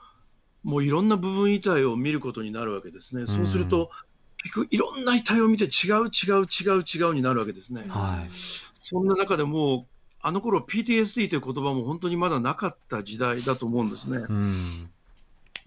[0.62, 3.26] もういろんな部分遺体を見ることになるわけですね。
[3.26, 3.90] そうすると、
[4.36, 7.84] 結局いろんな遺体を見て違う違う違う違うになるわけですね。
[7.88, 8.30] はい、
[8.74, 9.86] そんな中でも
[10.22, 14.18] あの頃 PTSD という言葉も本当にまだなかった時代だと思うんですね。
[14.18, 14.90] うん、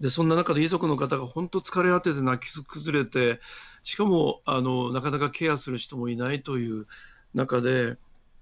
[0.00, 3.40] でそんな中で遺族の方が本当疲れ果てて泣き崩れて、
[3.84, 6.86] しかもあのなかなかケアする人もいないという
[7.34, 7.96] 中で、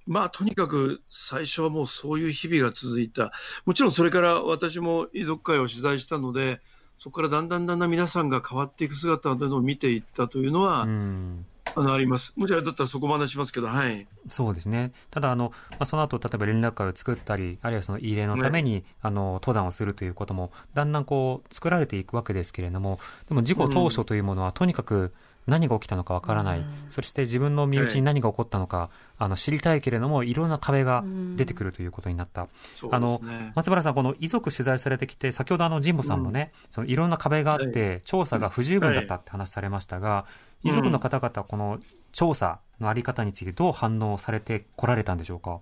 [0.07, 3.33] まあ、とにかく最初はもうそういう日々が続いた、
[3.67, 6.61] もちろんそれから私も遺族会を取材したので、
[6.97, 12.35] そこからだんだんだんだん皆さんが変わっていく姿というのを見ていったというのは、うんあのあります。
[12.37, 14.07] もしあれだったらそこまでしますけど、はい。
[14.29, 14.93] そうですね。
[15.11, 25.13] ただ、あの、まあ、その後、例えば連絡会を作ったり、あるいはその慰霊のために、ね、あの、登山をするということも、だんだんこう、作られていくわけですけれども、でも事故当初というものは、とにかく、
[25.47, 31.05] 何が起きたのかわからない、うん、そして自分の身内に何が起こったのか、はい、あの知りたいけれども、いろんな壁が
[31.37, 32.49] 出てくるということになった、
[32.83, 40.27] うん、あの、ね、松原さん、この遺族取材されてきて、先ほどあの神保さんもね、うん、そのいろんな壁があって、はい、調査が不十分だったって話されましたが、は
[40.65, 41.79] い、遺族の方々、この
[42.13, 45.61] 調査のあり方について、どう反応されてこられたんでしょうか？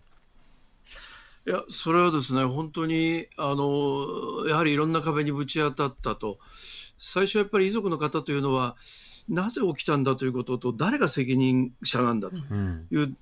[1.45, 6.39] いや、それはですね、本当に、あの、やはりいろんな壁にぶち当たったと。
[6.99, 8.77] 最初やっぱり遺族の方というのは、
[9.29, 12.45] なぜ起きたんだということと、誰が責任者なんだという、
[12.93, 13.17] うん、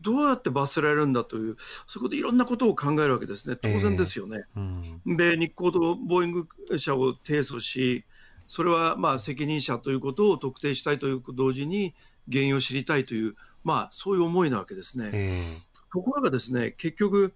[0.00, 1.56] どうやって罰せられるんだという、
[1.86, 4.44] そこでいろんなことを考えるわけですね、当然ですよね。
[4.56, 8.04] えーうん、で、日光とボーイング社を提訴し、
[8.46, 11.94] それはまあ責任者ということを特定したいというと同時に、
[12.30, 15.10] 原因を知りたいという、まあ、そういう思いなわけですね。
[15.12, 17.34] えー、ところがですね、結局、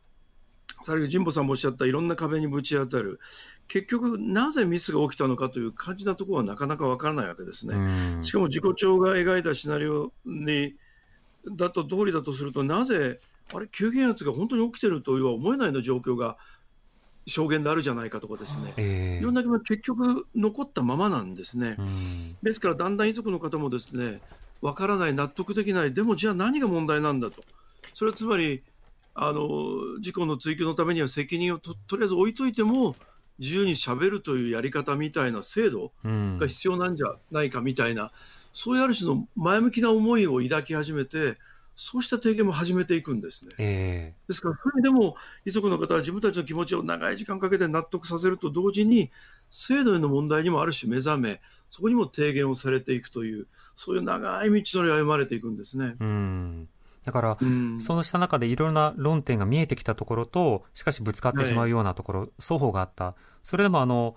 [0.82, 3.20] さらに神保さんもおっしゃったいろんな壁にぶち当たる、
[3.68, 8.22] 結局、なぜミスが起きたのかという肝心なところはなかなかわからないわけですね。
[8.22, 10.74] しかも自己長が描いたシナリオに
[11.56, 13.20] だと通りだとすると、なぜ、
[13.52, 16.36] あれ、急減圧が本当に起きてるとは思えないような状況が
[17.26, 21.76] 証言であるじゃないかとかですね、えー、いろんな疑問結局残ったままなんですね。
[22.42, 24.20] ですから、だんだん遺族の方もですね、
[24.60, 27.42] わからない、納得できない、でもじゃあ何が問題なんだと。
[27.92, 28.62] それはつまり、
[29.16, 32.96] あの事故の追及のためには責任をととりあえず置いといても、
[33.38, 38.10] 自由にしゃべるというやり方みたいな制度が必要なんじゃないかみたいな、うん、
[38.52, 41.38] そういうある種の前向きな思いを抱き始めて、
[41.76, 43.54] そうした提言も始めていくんですね。
[43.58, 49.10] えー、ですから、それでも遺族の方は自分たちの気持ちを長い時間かけて納得させると同時に、
[49.50, 55.96] 制度への問題にもある種目覚め、そこにも提言をされていくという、そういう長い道のりを歩まれていくんですね。
[55.98, 56.68] うん
[57.04, 63.14] だから、うん、そのした中でいろんな論点が見えてきたところと、しかしぶつかってしまうようなところ、はい、双方があった。
[63.42, 64.16] それでもあの、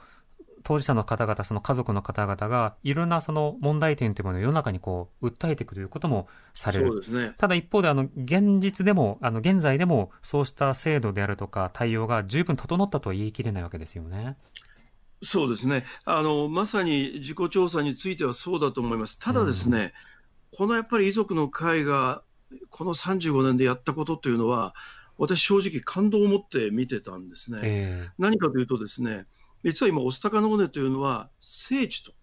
[0.64, 6.88] 当事者の方々、その家族の方々が、いろんなその問題点というものを世の中にこう、訴えていくということもされる。
[6.88, 7.34] そうですね。
[7.38, 14.36] ただ一方で、あの、現実でも、あの、現在でも、そうした制度であるとか、対応が十分整ったとは言い切れないわけですよね。
[15.22, 15.84] そうですね。
[16.06, 19.18] あの、まさに自己調査についてはそうだと思います。
[19.20, 19.94] ただですね、
[20.52, 22.24] うん、このやっぱり遺族の会が
[22.70, 24.74] この35年でやったことというのは、
[25.18, 27.60] 私、正直、感動を持って見てたんですね。
[27.64, 29.26] えー、何かというと、ですね
[29.64, 32.14] 実は今、御巣鷹の尾根というのは、聖地と、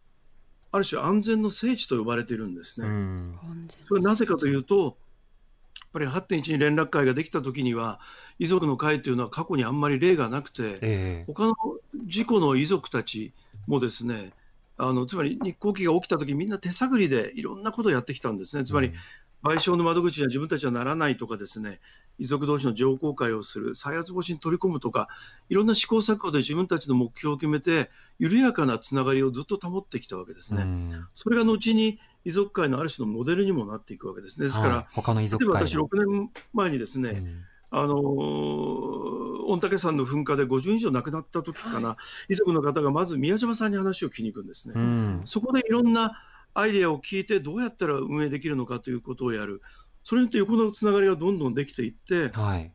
[0.71, 2.87] ある種安全の聖地と呼ばれているんですね。
[3.83, 4.95] それはなぜかというと、やっ
[5.93, 8.01] ぱり8.1に連絡会ができたときには、
[8.39, 11.55] 遺族の会というのは過去にあんまり例がなくて、えー、他の
[12.07, 13.33] 事故の遺族たち
[13.67, 14.33] もですね、
[14.77, 18.65] あのつまり日航機が起きたとき、みんな手探りでいろんなことをやってきたんですね。
[18.65, 18.93] つまり、
[19.45, 21.79] 賠償の窓口には自分たちはならないとかですね、
[22.19, 25.09] 遺族同士の情報会をする、再発防止に取り込むとか、
[25.51, 30.67] いろんな試行錯誤で自分たちの目標を決めて、緩やかなつながりをずっと保ってきたわけですね。
[31.13, 34.47] それが後に遺族会のある種のモデルにもなっていくわけですね。
[34.47, 37.23] ですから、はい、他の遺族会私、6年前にですね、
[37.71, 41.97] あの御嶽山の噴火で50人以上亡くなった時かな、は
[42.29, 45.21] い、遺族の方がまず宮島さんに話を聞きに行くんですね。
[45.25, 46.23] そこでいろんな
[46.55, 49.61] アイデアを聞いて、どうやったら運営できるのかということをやる、
[50.05, 52.73] それによって横のつながりがどんどんできていって、はい、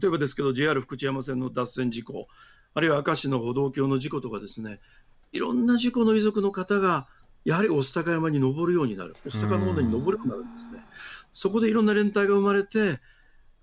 [0.00, 2.26] 例えばですけど、JR 福知山線の脱線事故、
[2.74, 4.80] あるいは明石の歩道橋の事故とかですね、
[5.32, 7.06] いろんな事故の遺族の方が、
[7.44, 10.80] やはり御巣鷹山に登るようになる、御巣鷹の尾根に登るようになるんですね。
[11.32, 13.00] そこでいろんな連帯が生まれて、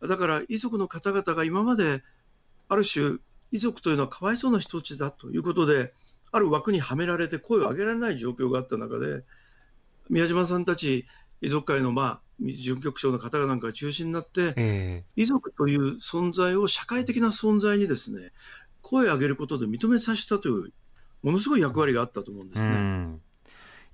[0.01, 2.03] だから遺族の方々が今まで、
[2.69, 3.17] ある種、
[3.51, 5.93] 遺族というのはかわいそうな人たちだということで、
[6.31, 9.23] ある枠にはめられて声を上げられない状況があった中で、
[10.11, 11.07] 宮島さんたち
[11.41, 18.31] 遺族会の、まあ、事務局長の方なんかが中心になって、えー、遺族という存在を社会的な存在にですね
[18.81, 20.73] 声を上げることで認めさせたという
[21.23, 23.19] ものすごい役割があったと思うんですね。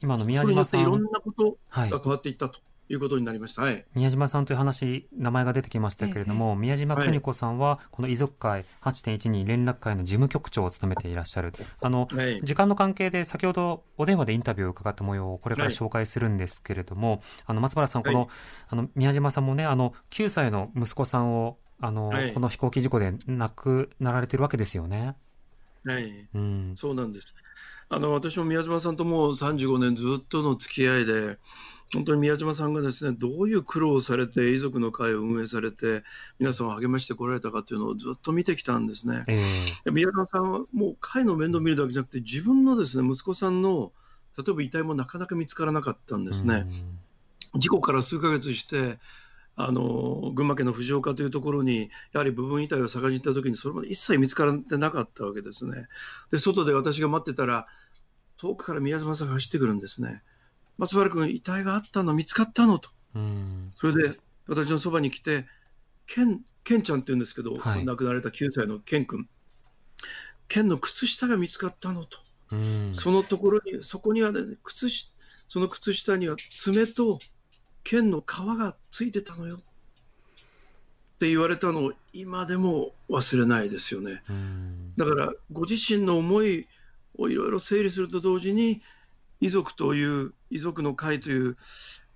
[0.01, 2.59] 今の宮島さんいろんなことが変わっていったと。
[2.89, 18.29] いうことになりました、はい、宮島さんという話、名前が出てきましたけれども、ええ、宮島邦子さんは、この遺族会8.1に連絡会の事務局長を務めていらっしゃる、あの、はい、時間の関係で、先ほどお電話でインタビューを伺った模様をこれから紹介するんですけれども、はい、あの松原さん、この,、
[18.69, 25.15] あの宮島さんもね、あの9歳の息子さんをあの、この飛行機事故で亡くなられてるわけですよね。
[25.85, 27.35] はい、うん、そうなんです。
[27.89, 31.37] あの私も宮島さんともう35年ずっとの付き合いで、
[31.93, 36.03] 本当に宮島さんがですねどういう苦労をされて遺族の会を運営されて
[36.39, 39.23] 皆さんを励ましてこられたかというのをずっと見てきたんですね。
[39.27, 43.93] えー、宮島さんはもう会の面倒を見るだけじゃなくて自分のですね息子さんの
[44.37, 46.65] 例えば遺体もなかなか見つからなかったんですね。
[47.55, 48.99] 事故から数ヶ月して
[49.59, 55.87] あの群馬県の藤岡というところに、やはり部分遺体を探しに行ったときに、それまで一切見つからてなかったわけですね。
[56.31, 57.65] で、外で私が待ってたら、
[58.37, 60.21] 遠くから宮島さんが走ってくるんですね。
[60.77, 62.89] 松原君、遺体があったの、見つかったのと、
[63.75, 64.17] それで
[64.47, 65.45] 私のそばに来て、
[66.05, 69.27] ケンケンちゃんって言うんですけど、はい、亡くなられた9歳のケン君、
[70.47, 72.19] ケンの靴下が見つかったのと、
[72.91, 74.87] そのところに、そこにはね、靴
[75.47, 77.19] その靴下には爪と
[77.83, 78.25] 剣の皮
[78.57, 79.57] がついてたのよ。
[79.57, 84.21] って言われたのを今でも忘れないですよね。
[84.97, 86.67] だからご自身の思い
[87.17, 88.83] をいろいろ整理すると同時に
[89.39, 91.57] 遺族という遺族の会という、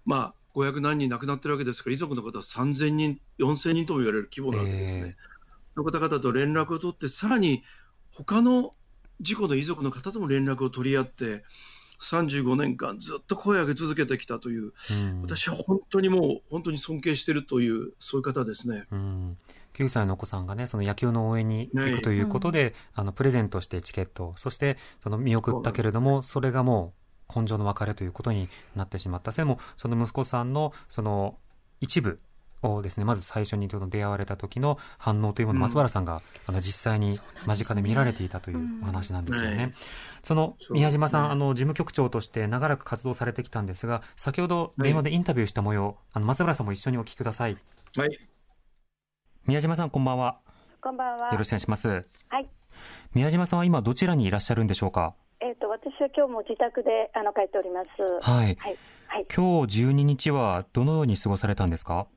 [0.05, 5.15] まあ、500何人亡くなってるわけですから、遺族の方は3000人、4000人とも言われる規模なわけですね。
[5.17, 7.63] えー、の方々と連絡を取って、さらに
[8.11, 8.73] 他の
[9.21, 11.43] 事故の遺族の方とも連絡を取り合って、
[12.01, 18.85] 35年間ずっと声を上げ続けてきたという、うん、私は本当にもう本当に尊敬しているというそういう方ですね。
[18.91, 19.37] うん。
[19.73, 26.93] 9歳のお子さんがね、その野球の応援に行くということで、はい、あの、プレゼントしてチケット、そして、その見送ったけれども、それがも
[27.33, 29.31] う、根性の別れということになってしまった。
[29.31, 31.37] それも、その息子さんの、その、
[31.79, 32.19] 一部
[32.63, 39.73] をですね、まず最初に出会われた時の反応というものを松原さんが、あの実際に間近で見られていたというお話なんですよね。
[40.23, 47.57] その宮島さん、あの事務局長として長らく活動されてきたんですが、先ほど電話でインタビューした模様、あの松原さんも一緒にお聞きください。
[47.95, 48.19] はい。
[49.47, 50.39] 宮島さん、こんばんは。
[50.81, 51.31] こんばんは。
[51.31, 51.87] よろしくお願いします。
[52.29, 52.49] はい。
[53.13, 55.15] 宮島さんは今どちらにいらっしゃるんでしょうか。
[56.01, 57.89] は今日も自宅であの帰っております。
[58.21, 58.55] はい。
[58.59, 58.77] はい。
[59.07, 62.07] はい、今日12日はどのように過ごされたんですか？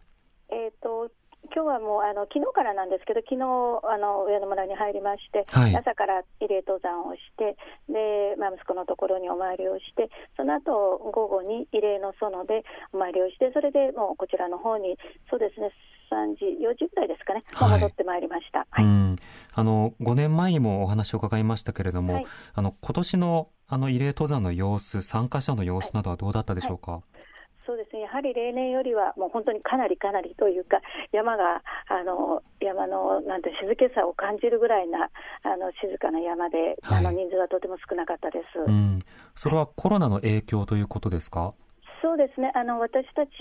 [1.55, 7.57] 今日はもうあの昨日からなんですけど、昨日あの上野村に入りまして、はい、朝から慰霊登山をして、
[7.87, 14.99] でまあ、息子のところにお参りをして、その後午後に慰霊の園でお参りをして、それでもうこちらの方に、
[15.31, 15.71] そうですね、
[16.11, 18.85] 3時、4時ぐらいですかね、はい、戻ってまいりました、はい、
[19.55, 27.01] あの5年前にもお話を伺いましたけれども、はい、あの今年のあの慰霊登山の様子、参加者の様子などはどうだったでしょうか？
[27.67, 35.09] そうですね、やはり例年よりは、もう本当にかなりかなりというか、山が、あの山のなんて静けさを感じるぐらいな
[35.43, 39.03] あの静かな山で、はい、あの人数はとても少なかったです、うん、
[39.35, 41.55] それはコロナの影響ということですか？
[42.05, 43.33] そうですね、あの私たち、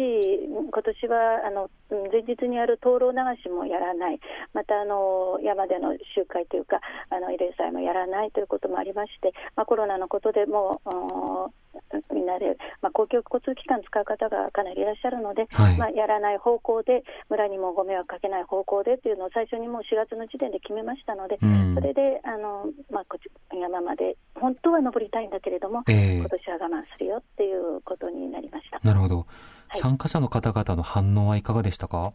[0.47, 4.19] 今年はあの前日にやる灯籠流しもやらない、
[4.53, 10.79] またあの山での集会というか、あの慰霊祭もやらないということもありまして、まあ、コロナのことでも
[12.23, 28.79] んなで、まあ、公共交通機関使う方がかなりいらっしゃるので、はい、まあ、やらない方向で、村にもご迷惑かけない方向でというのを最初にもう4月の時点で決めましたので、うん、それであの、まあ、こち山まで本当は登りたいんだけれども、えー、今年は我慢するよっていうことになりました。
[28.83, 32.13] なるほど、はい、参加者の方々の反応はいかがでしたか？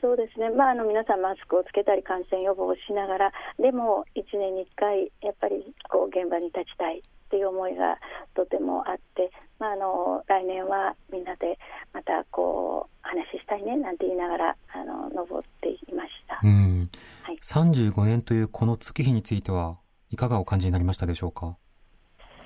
[0.00, 7.98] そうですね、まあ、あの皆さん、マスクをつけたり、感染予防をしながら、でも1年に1回、やっぱりこう現場に立ちたいっていう思いが
[8.34, 11.58] とてもあって、まあ、あの来年はみんなで
[11.92, 16.90] またこう話したいねなんて言いながらあの登っていました、うん。
[17.22, 19.76] はい、35年というこの月日については
[20.10, 21.56] いかがお感じになりましたでしょうか？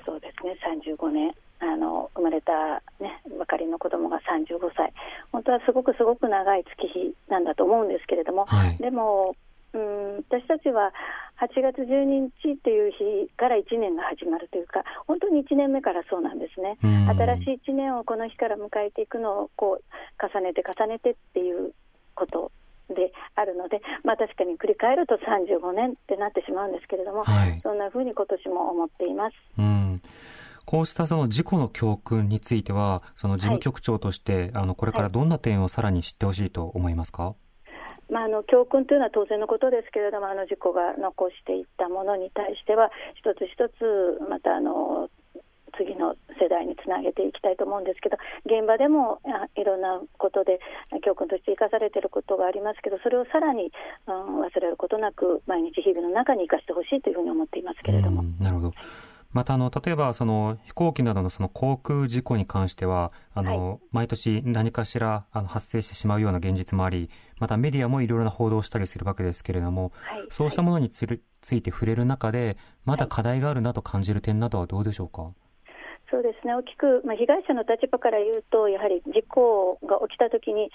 [0.05, 0.55] そうですね。
[0.85, 1.33] 35年。
[1.61, 4.93] あの生まれた、ね、ばかりの子供が35歳。
[5.33, 9.37] 本当はすごくすごく長い月日なんだと思うんですけれども、はい、でも
[9.75, 10.93] うん私たちは
[11.41, 19.85] 8月12日っていう日から1年が始まるというか、本当に1年目からそうなんですね、新しい1年をこの日から迎えていくのをこう
[20.23, 21.73] 重ねて重ねてっていう
[22.15, 22.53] こと
[22.89, 29.37] であるので、まあ、確かに振り返ると35年ってなってしまうんですけれども、はい、そんなふうに今年も思っています。
[29.59, 30.01] うん
[30.67, 37.35] こうしたその事故の教訓については、その事務局長として、はい、あのこれからどんな点をさらに知ってほしいと思いますか？
[38.11, 45.09] まあ、あの教訓というのは当然のことですけれども、あの事故が残していったものに対しては、一つ一つ、またあの
[45.77, 49.21] 次の世代につなげていきたいと思うんですけど、現場でも
[49.57, 50.61] いろんなことで
[51.05, 53.73] 教訓として生かされていることがありますけど、それをさらに、
[54.07, 58.23] うん、忘れることなく、毎日日々の中に生かしてほしいというふうに思っていますけれども。
[58.39, 58.73] なるほど
[59.35, 75.33] またあの例えばその飛行機などのその航空事故に関してはあの、はい、毎年何かしらあの発生してしまうような現実もありまたメディアもいろいろな報道をしたりするわけですけれども、はい、そうしたものにつ,、ついて触れる中でまだ課題があるなと感じる点などはどうでしょうか？
[76.11, 76.55] そうですね。
[76.55, 80.71] 大きく、まあ、被害者の立場から言うとやはり事故が起きたときに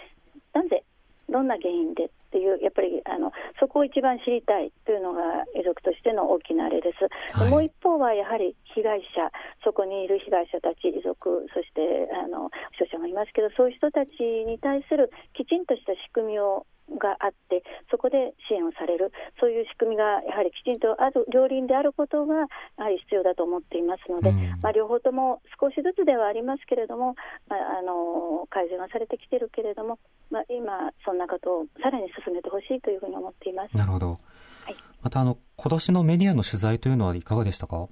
[0.53, 0.83] なぜ
[1.31, 5.21] どんな原因でっていう、やっぱりあのそこを一番知りたいというのが
[5.55, 9.31] 遺族としての大きなあれです、はい、もう一方はやはり被害者、
[9.63, 16.65] そこにいる被害者たち、遺族、そしてあの負傷者もいますけど、そういう人たちに対するきちんとした仕組みを
[16.97, 27.15] があって、そこで支援をされる、そういう仕組みがやはりきちんとある両輪であることがやはり必要だと思っていますので、うん、まあ、両方とも少しずつではありますけれども、
[27.47, 29.99] まあ、あの改善はされてきているけれども、
[30.31, 33.77] まあ、今、そんなことをさらに進めてほしいというふうに思っています。
[33.77, 34.19] なるほど。
[34.65, 37.87] はい、またあの今年のメディアの取材というのはいかがでしたか？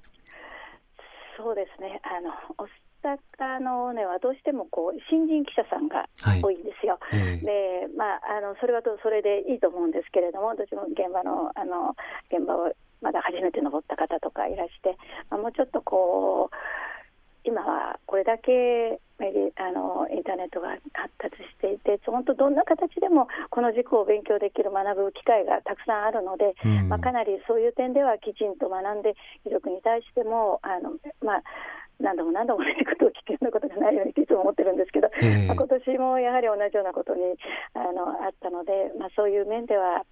[3.02, 6.08] 阪のねはどうしてもこう新人記者さんが
[6.42, 6.98] 多いんですよ。
[7.00, 11.96] はい、で、まああのそれはそれでいいと思うんですけれども、私も現場のあの
[12.30, 14.96] 現場をまだ初めて登った方とかいらして、
[15.30, 16.56] まあ、もうちょっとこう。
[17.44, 30.92] 今はこれだけメディあのインターネットが発達していて、本当、どんな形でもこの軸を勉強できる、学ぶ機会がたくさんあるので、うん、まあ、かなりそういう点ではきちんと学んで、遺族に対しても、あの
[31.24, 31.42] まあ、
[32.00, 37.22] 何度も何度も同じことを聞くようなことがないようにいつも思ってるんですけど、えー、まあ、今年もやはり同じようなことに
[37.74, 40.04] あのあったので、まあ、そういう面では、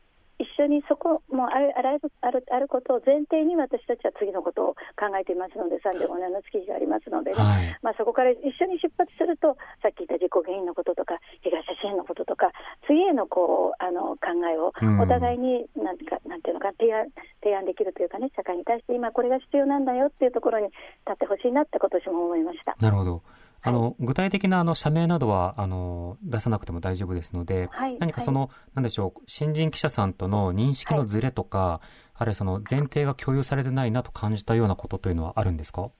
[0.46, 7.36] 一緒にそこもあるあるあるあることを前提に私たちは次のことを考えていますので、35年の月日がありますので、ね。
[7.36, 12.52] はい、まあ、そこから一緒に出発すると、さっき言った事故原因のこととか、被害者支援のこととか、
[12.86, 14.70] 次へのこうあの考えを
[15.02, 17.10] お互いになんてか、なんていうのか提案、
[17.42, 20.76] 提案できるというかね、社会に対して今、これが必要なんだよっていうところに立
[21.12, 22.76] ってほしいなって、今年も思いました。
[22.80, 23.22] なるほど
[23.66, 31.88] あの、具体的なあの社名などはあの出さなくても大丈夫ですので、はい、何かその、はい、なんでしょう、新人記者さんとの認識のずれとか、はい、
[32.18, 35.90] あるいはその前提が共有されてないなと感じたようなことというのはあるんですか？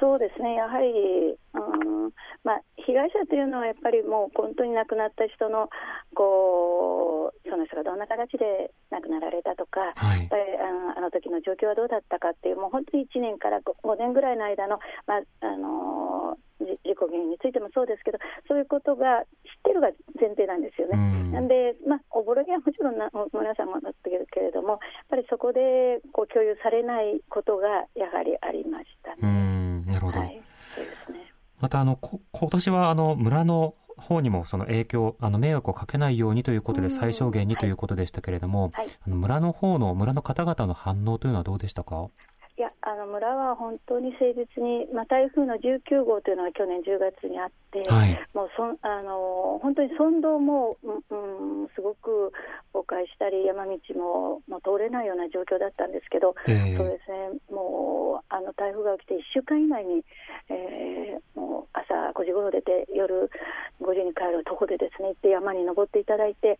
[0.00, 2.12] そうですね、やはり、うん。
[2.42, 5.70] まあ、被害者というのはやっぱりもう本当に亡くなった人の
[6.14, 19.28] こうその人がどんな形で亡くなられたとか、はい、やっぱりあのあの時の状況はどうだったかっていう、もう本当に1年から 5, 5年ぐらいの間の、まああの事故原因についてもそうですけど、そういうことが知っ
[19.64, 20.96] てるが前提なんですよね。
[20.96, 21.32] ん。
[21.32, 24.78] なんで、まあ、おぼろげはもちろんな皆さんもなってるけれども、やっ
[25.10, 29.82] ぱりそこでこう共有されないことがやはりありましたね。
[29.86, 30.40] なるほど、はい、
[30.74, 31.23] そうですね
[31.64, 42.08] またあのこ今年はあの村の方にもその影響、あの迷惑をかけないようにということで最小限にということでしたけれども、はい、あの村の方の村の方々の反応というのはどうでしたか？
[42.56, 52.30] いやあの村は本当に誠実に、まあ、台風の19号というのが去年10月にあって、はい、もうそあの本当に村道も、うん、すごく
[52.70, 60.04] 崩壊したり、山道ももう通れないような状況だったんですけど、えー、そうですね、もうあの台風が起きて1週間以内に、
[60.46, 63.30] えー、もう朝5時ごろ出て、夜
[63.82, 66.58] 5時に帰る徒歩でですね行って山に登っていただいて、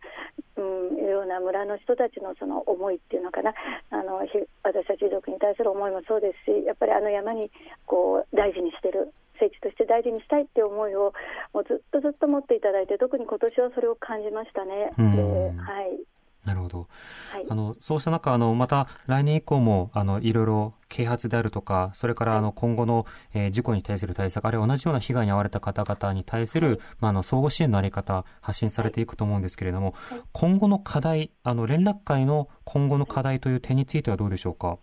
[0.57, 0.61] う
[0.95, 3.53] ん、いうような村の人たちのその思いっていうのかな、
[3.91, 7.51] あの私たち遺族に対する思いもそうですし、やっぱりあの山に
[7.85, 9.13] こう大事にしてる。
[9.37, 11.11] 聖地として大事にしたいって思いを
[11.53, 14.93] もうずっとずっと持っていただいて特に今年はそれを感じましたね。
[14.95, 15.99] はい
[16.45, 16.87] なるほど。
[17.31, 34.77] はい、あの、そうした中、あの、また来年以降も、あの、いろいろ啓発であるとか、それからあの、今後の、えー、事故に対する対策、あるいは同じような被害に遭われた方々に対する、まあ、あの、相互支援のあり方、発信されていくと思うんですけれども、はい、今後の課題、あの、連絡会の今後の課題という点についてはどうでしょうか？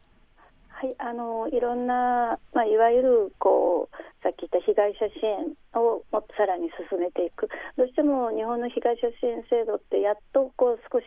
[0.83, 7.47] はい、あのいろんな、まあ、いわゆるこうさっき言った被害者支援をもっとさらに進めていく、
[7.79, 11.07] どうしても日本の被害者支援制度ってやっとこう少し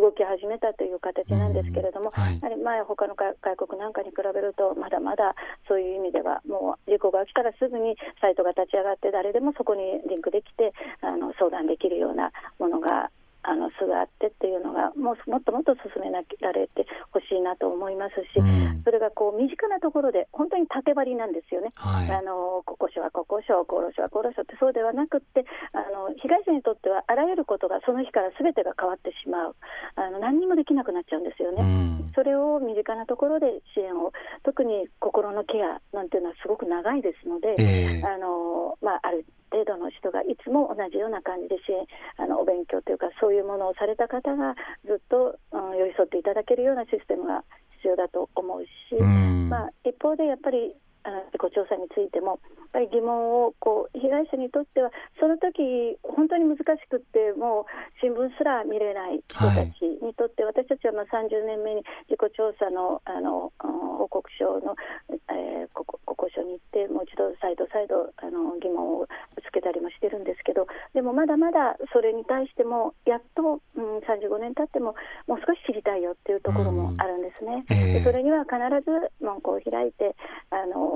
[0.00, 3.36] 動き始めたという形なんですけれども、はい、やはり前、他の外
[3.68, 5.36] 国なんかに比べると、まだまだ
[5.68, 10.72] そういう意味では、もう事故が起きたらすぐにサイトが立ち上がって、誰でもそこにリンクできて、
[11.04, 13.12] あの相談できるようなものが
[13.42, 25.44] あの巣があってっていうのがもうもっともっと進められてほしいなと思いますし、うん、それがこう身近なところで本当に縦張りなんですよね、はい、あの国交省は国交省、厚労省は厚労省ってそうではなくって
[25.76, 29.56] あの被害者にとってはあらゆることがその日からすべてが変わってしまう。
[29.96, 34.12] あの何にもできなくなっちゃうんですよね、うん、それを身近なところで支援を
[34.44, 41.84] 特に心のケアなんていうのはすごく長いですので、えー、あのまあ、ある程度の人がいつも同じような感じで支援
[42.16, 47.44] あのお勉強というかそういうものをされた方がずっと、うん、寄り添っていただけるようなシステムが
[47.78, 50.74] 必要だと思うし、まあ、一方でやっぱり
[51.32, 52.40] 自己調査についても、
[52.72, 57.64] やっぱり疑問をこう被害者にとっては、その時本当に難しくって、もう
[58.00, 64.76] 新聞すら見れない人たちにとって、はい、私たちはまあ30年目に自己調査のあの報告書の、
[65.32, 74.94] えー、国交省に行って、もう一度再度再度あの疑問をぶつけたりもしてるんですけど、でもまだまだそれに対しても、やっと、うん、35年経っても、
[75.26, 77.64] もう少し知りたいよっていうところもあるんですね。
[77.70, 80.14] えー、でそれには必ず門戸を開いて
[80.50, 80.89] あの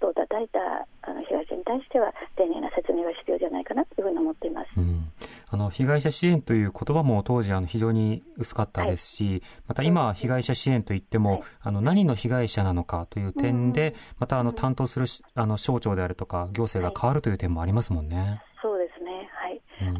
[0.00, 0.58] 戸を叩いた
[1.02, 4.68] あの被害者に対しては丁寧な説明が必要じゃないかなというふうに思っています。
[4.76, 5.10] うん、
[5.50, 18.42] あの被害者支援という言葉も当時あの非常に薄かったですし、はい、また今、被害者支援といっても、はい、あの何の被害者なのかという点で、またあの担当するあの省庁であるとか行政が変わるという点もありますもんね。
[18.62, 18.79] そう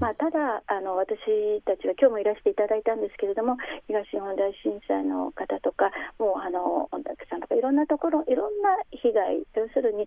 [0.01, 1.19] まあ、ただあの、私
[1.63, 3.57] たちは今日もいらしていただいたんですけれども、
[3.87, 10.07] 東日本大震災の方とか、もうあの御嶽さんとか、いろんなところ、いろんな被害、要するに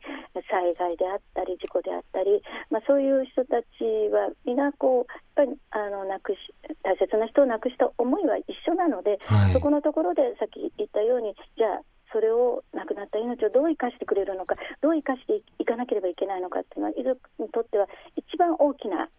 [0.49, 6.37] 災害であったり、事故であったり、まあ、そういう人たちは、皆こう、やっぱりあの亡くし
[6.83, 11.81] 大切な人を亡くした思いは一緒なので、はい、そこのところでさっき言ったように、じゃあ、
[12.13, 19.09] それを亡くなった命をどう生かしてくれるのか、どう生かしていかなければいけないのかっていうのは、遺族にとっては一番大きな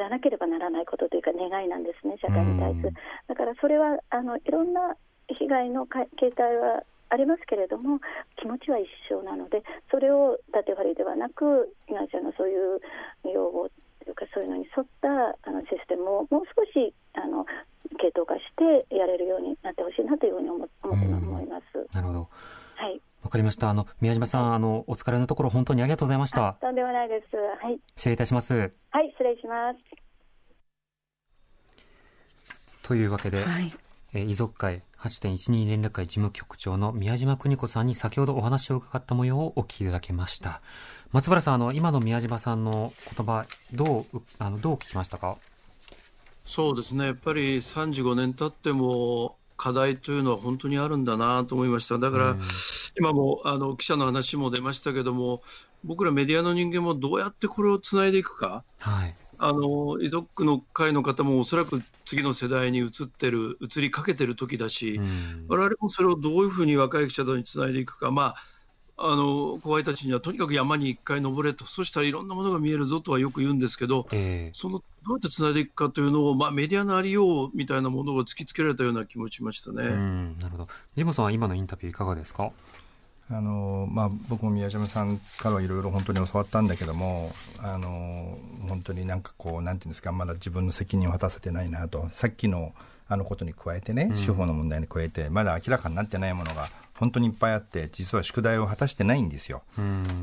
[0.00, 2.92] らなければならないことというか、願いなんですね、社会に対する。
[3.28, 4.96] だからそれはあのいろんな
[5.28, 8.00] 被害の形態はありますけれども、
[8.36, 12.80] 気持ちは一緒なので、それを縦割りではなく、被害者のそういう
[13.24, 13.68] 要望
[14.04, 17.44] というか、そういうのに沿ったあのシステムをもう少しあの
[17.98, 21.94] 系統化してやれるようになってほしいなというふうに思思って思います。
[21.94, 22.28] なるほど。
[23.30, 23.32] はい。
[23.32, 23.70] わかりました。
[23.70, 26.56] あの、宮島さん、あの、お疲れのところ、本当にありがとうございました。
[26.60, 27.36] とんでもないです。
[27.36, 27.78] はい。
[27.96, 28.54] 失礼いたします。
[28.90, 29.78] はい、失礼します。
[32.82, 33.72] というわけで、はい、
[34.14, 40.60] え遺族会8.12連絡会事務局長の宮島邦子さんに先ほどお話を伺った模様をお聞きいただきました。
[41.12, 45.36] 松原さん、あの、今の宮島さんの言葉、どう、あの、どう聞きましたか？
[46.44, 51.98] そうですね、やっぱり35年経っても、課題というのは本当にあるんだなと思いました。
[51.98, 52.36] だから、
[52.98, 55.42] 今もあの記者の話も出ましたけども、
[55.84, 64.98] 僕らメディアの人間もどうやってこれをつないでいくか、はい、あの遺族の会の方もおそらく次の世代に移ってる、移りかけてる時だし、
[65.46, 68.34] われわれもそれをどういうふうに若い記者団につないでいくか、まあ、
[69.02, 79.84] あの後輩たちにはとにかく山に一回登れと、そしたらいろんなものが見えるぞとはよく言うんですけど、えー、そのどうやってつないでいくかというのを、まあ、メディアのありようみたいなものを突きつけられたような気もしましたね。
[79.84, 80.68] なるほど。
[80.96, 82.50] ジモさんは今のインタビューいかがですか？
[83.32, 88.36] あのまあ、僕も宮島さんからはいろいろ本当に教わったんだけどもあの
[88.68, 92.08] 本当になんかこうなんていうんですかまだ自分の責任を果たせてないなと。
[92.10, 92.74] さっきの
[93.08, 96.68] あのことに加えてね、司法の問題に加えてまだ明らかになってないものが
[97.00, 99.62] 本当にいっぱいあって、実は宿題を果たしてないんですよ。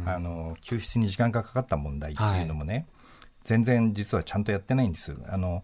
[0.05, 2.85] あの救出に時間がかかった問題っていうのもね、はい、
[3.45, 5.15] 全然実はちゃんとやってないんです。
[5.27, 5.63] あの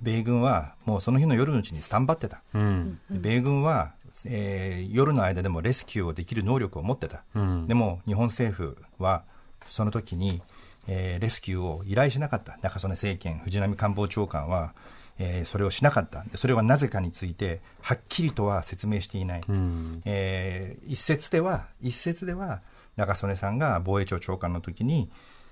[0.00, 3.92] 米軍はもうその日の夜のうちにスタンバってた、うん、米軍は、
[4.24, 9.22] えー、夜の間でもレスキューをできる能力を持ってた、うん、でも日本政府は
[9.68, 10.42] その時に、
[10.88, 14.74] えー、レスキューを依頼しなかった、中曽根政権、藤波官房長官は、
[15.18, 22.60] えー、それをしなかった、それはなぜかについて、はっきりとは説明していない、うん、えー、一説では、一説では、
[22.96, 25.10] 中曽根さんが防衛庁長官の時に、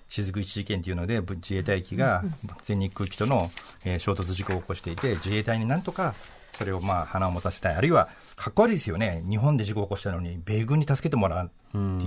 [0.08, 2.24] 雫一事件というので、自衛隊機が
[2.62, 3.50] 全日空機との、
[3.84, 6.14] えー、衝突事故を起こしていて、自衛隊になんとか
[6.52, 11.50] それをまあ花を持たせたい、あるいはかっこ悪いですよね、日本で事故を起こしたのに、米軍に助けてもらうっ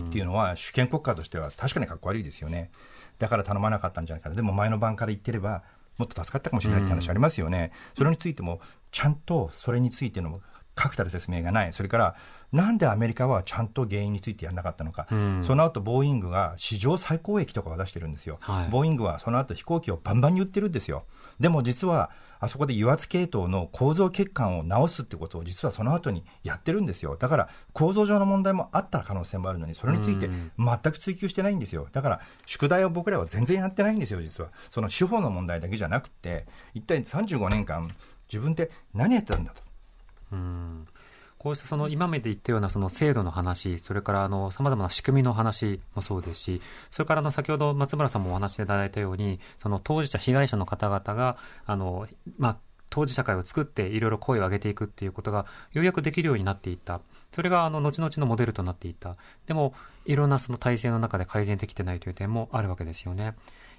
[0.10, 2.70] ていうのは、主権国家としては確かにかっこ悪いですよね。
[3.20, 5.64] だから頼まなかったんじゃないかな、でも前の晩から言ってれば、
[5.98, 10.41] もっと助かったかもしれないって話ありますよね、うん、それについても、ちゃんとそれについての
[10.76, 12.16] 確たる説明がない、それから
[12.52, 21.06] なんでアメリカはちゃんと原因についてやらなかったのか、うん、その後ボーイングが史上最高益とかを出してるんですよ、はい、ボーイングはその後飛行機をバンバンに売ってるんですよ、
[21.39, 22.12] でも実は
[22.44, 27.16] あそこで油圧系統の構造欠陥を直すってことを実はその後にやってるんですよ。
[27.16, 31.88] だから構造上の問題もあった可能性もあるのに、それについて全く追求してないんですよ。
[31.94, 34.50] だから宿題を僕らは全然やってないんですよ、実は。
[34.72, 37.89] その司法の問題だけじゃなくて、一体35年間
[38.28, 39.62] 自分って何やってたんだと。
[40.34, 40.88] うん
[41.44, 51.36] こうしたその今まで言ったようなその制度の話、それからあの様々な仕組みの話もそうですし、それからあの先ほど松村さんもお話しいただいたように、その当事者、被害者の方々が、
[51.66, 52.58] あの、まあ、
[52.89, 57.02] 当事者会を作っていろいろ声を上げていくっていうことがようやくできるようになっていった。
[57.36, 59.18] それがあの後々のモデルとなっていった。
[59.46, 59.74] でも、
[60.06, 63.34] いろんなその体制の中で改善できてないという点もあるわけですよね。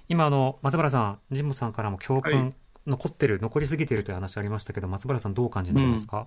[0.07, 2.53] 今あの、松原さん、神保さんからも教訓、
[2.85, 6.25] 残ってる、残りすぎているという話ありましたけど、松原さんどう感じになりますか、うん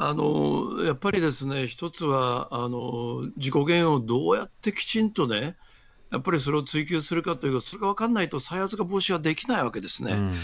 [0.00, 5.56] あのやっぱりですね、一つはあの自己嫌悪をどうやってきちんとね、
[6.12, 10.12] やっぱりそれを追求するかというか、それが分かんないと再発が防止はできないわけですね。
[10.12, 10.34] うん、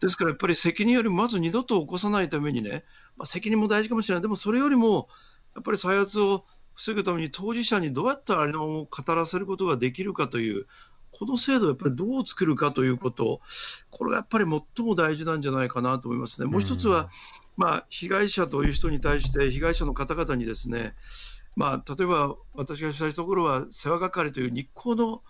[0.00, 2.82] ですからやっぱり責任よりもまず二度と起こさないためにね、
[3.16, 5.08] まあ、責任も大事かもしれない、でもそれよりも、
[5.54, 6.44] やっぱり再発を
[6.74, 10.66] 防ぐために当事者にどうやってあれを語らせることができるかという、
[11.12, 13.40] この制度をやっぱりどう作るかということ、
[13.90, 16.48] これがやっぱり最も大事なんじゃないかなと思いますね。
[16.48, 17.10] もう一つは、うんまあ、
[17.88, 20.94] 被害者という人に対して、被害者の方々にですね、
[21.56, 25.22] まあ、例えば私が取材したところは、世話係という日光の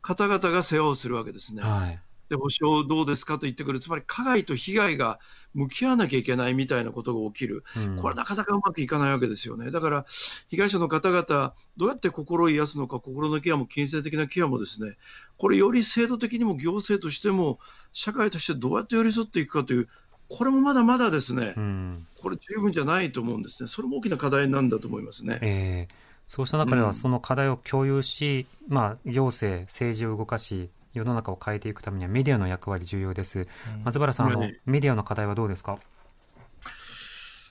[0.00, 1.62] 方々が世話をするわけですね。
[1.62, 5.18] はい、で保証どうですかと言ってくる、つまり加害と被害が
[5.54, 9.70] 向き合わなきゃいけないみたいなことが起きる、うん、これ、なかなかうまくいかないわけですよね。
[9.70, 10.06] だから、
[10.48, 14.96] 被害者の方々、どうやって心を癒すのか、心のケアも金銭的なケアもですね、
[15.36, 17.58] これ、より制度的にも行政としても、
[17.92, 19.88] 社会としてどうやって寄り添っていくかという、
[20.34, 23.68] これもまだまだですね、うん、これ十分じゃないと思うんですね。
[23.68, 25.38] それも大きな課題なんだと思いますね。
[25.42, 25.94] えー、
[26.26, 33.40] そうした中では、その課題を共有し、うん、まあ、行政、政治を動かし、世の中を変えていくためにはメディアの役割重要です。
[33.40, 33.46] うん、
[33.84, 35.78] 松原さん、あの、メディアの課題はどうですか？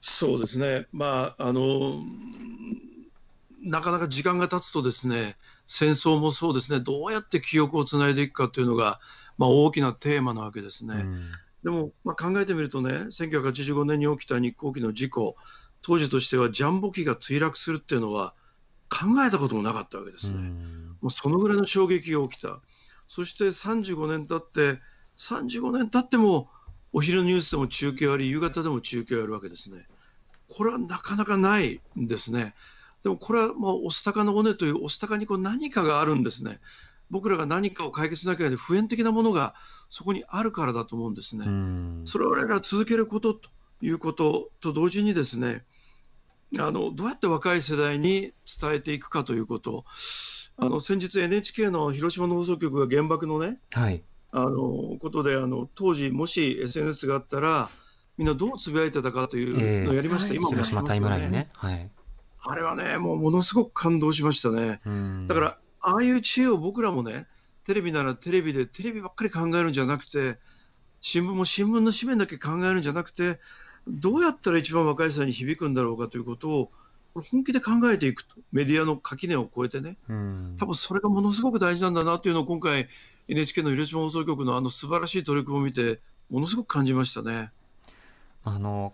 [0.01, 2.03] そうですね、まああの
[3.63, 5.35] なかなか時間が経つとですね、
[5.67, 8.99] 戦争もそうですね、どうやって記憶をつないでいくかというのが、
[9.37, 10.95] まあ、大きなテーマなわけですね。
[10.95, 11.31] うん、
[11.63, 15.35] でも、まあ、考えてみるとね、1985年に起きた日航機の事故、
[15.81, 18.33] 当時としてはジャンボ機が墜落するっていうのは
[18.89, 20.37] 考えたこともなかったわけですね。
[20.37, 22.59] うん、もうそのぐらいの衝撃が起きた。
[23.07, 24.81] そして35年経って、
[25.17, 26.49] 35年経っても、
[26.93, 29.87] お昼ニュースでも中継あり、夕方でも中継あるわけですね。
[30.49, 32.53] これはなかなかないんですね。
[33.03, 36.59] でもこれはまあオスタカの骨というオスタカにこう何かがあるんですね。
[37.09, 39.55] 僕らが何かを解決しなきゃいけない普遍的なものが
[39.91, 41.45] そこにあるからだと思うんですね。
[42.05, 43.49] それを我々は続けることと
[43.81, 45.65] いうことと同時にですね、
[46.57, 48.31] あのどうやって若い世代に
[48.61, 49.83] 伝えていくかということ、
[50.55, 57.69] あの先日 NHK の広島の放送局が原爆のね、はい、あのことであの当時もし SNS があったら
[58.17, 61.29] みんなどうつぶやいてたかというのをやりました、えー、今もやりましたね。
[61.29, 61.49] ね。
[61.53, 61.89] はい、
[62.39, 64.79] あれはね、もうものすごく感動しましたね。
[65.27, 67.27] だから、ああいう知恵を僕らもね、
[67.65, 70.37] テレビならテレビでテレビばっかり考えるんじゃなくて、
[70.99, 73.39] 新聞も新聞の紙面だけ考えるんじゃなくて、
[73.87, 76.71] どうやったら一番若い世代に響くんだろうかということを、
[77.13, 79.97] 本気で考えていくと、メディアの垣根を越えてね、
[80.59, 82.87] 多分それがものすごく大事なんだなというのを今回、
[83.27, 85.99] NHK の広島放送局のあの素晴らしい取り組みを見て、
[86.29, 87.51] ものすごく感じましたね。
[88.43, 88.93] あの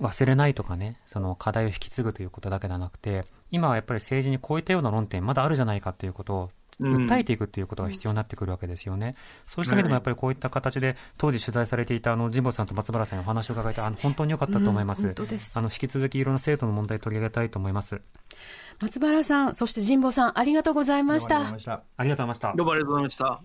[0.00, 6.50] 忘れないとかね、その課題を引き継ぐということだけではなくて、今はやっぱり政治にこういったような論点まだあるじゃないかということを
[6.80, 9.08] 訴えていくということが必要になってくるわけですよね。
[9.08, 9.14] うん、
[9.46, 15.06] そうした意味でもやっぱりこういった形で当時取材されていたあの神保さんと松原さんにお話を伺えてあの本当に良かったと思います。
[15.06, 18.00] うん、あの引き続きいろんな生徒の問題を取り上げたいと思います。
[18.80, 21.40] 松原さん、そして神保さんありがとうございました。
[21.96, 22.54] ありがとうございました。
[22.56, 23.42] どうもありがとうございました。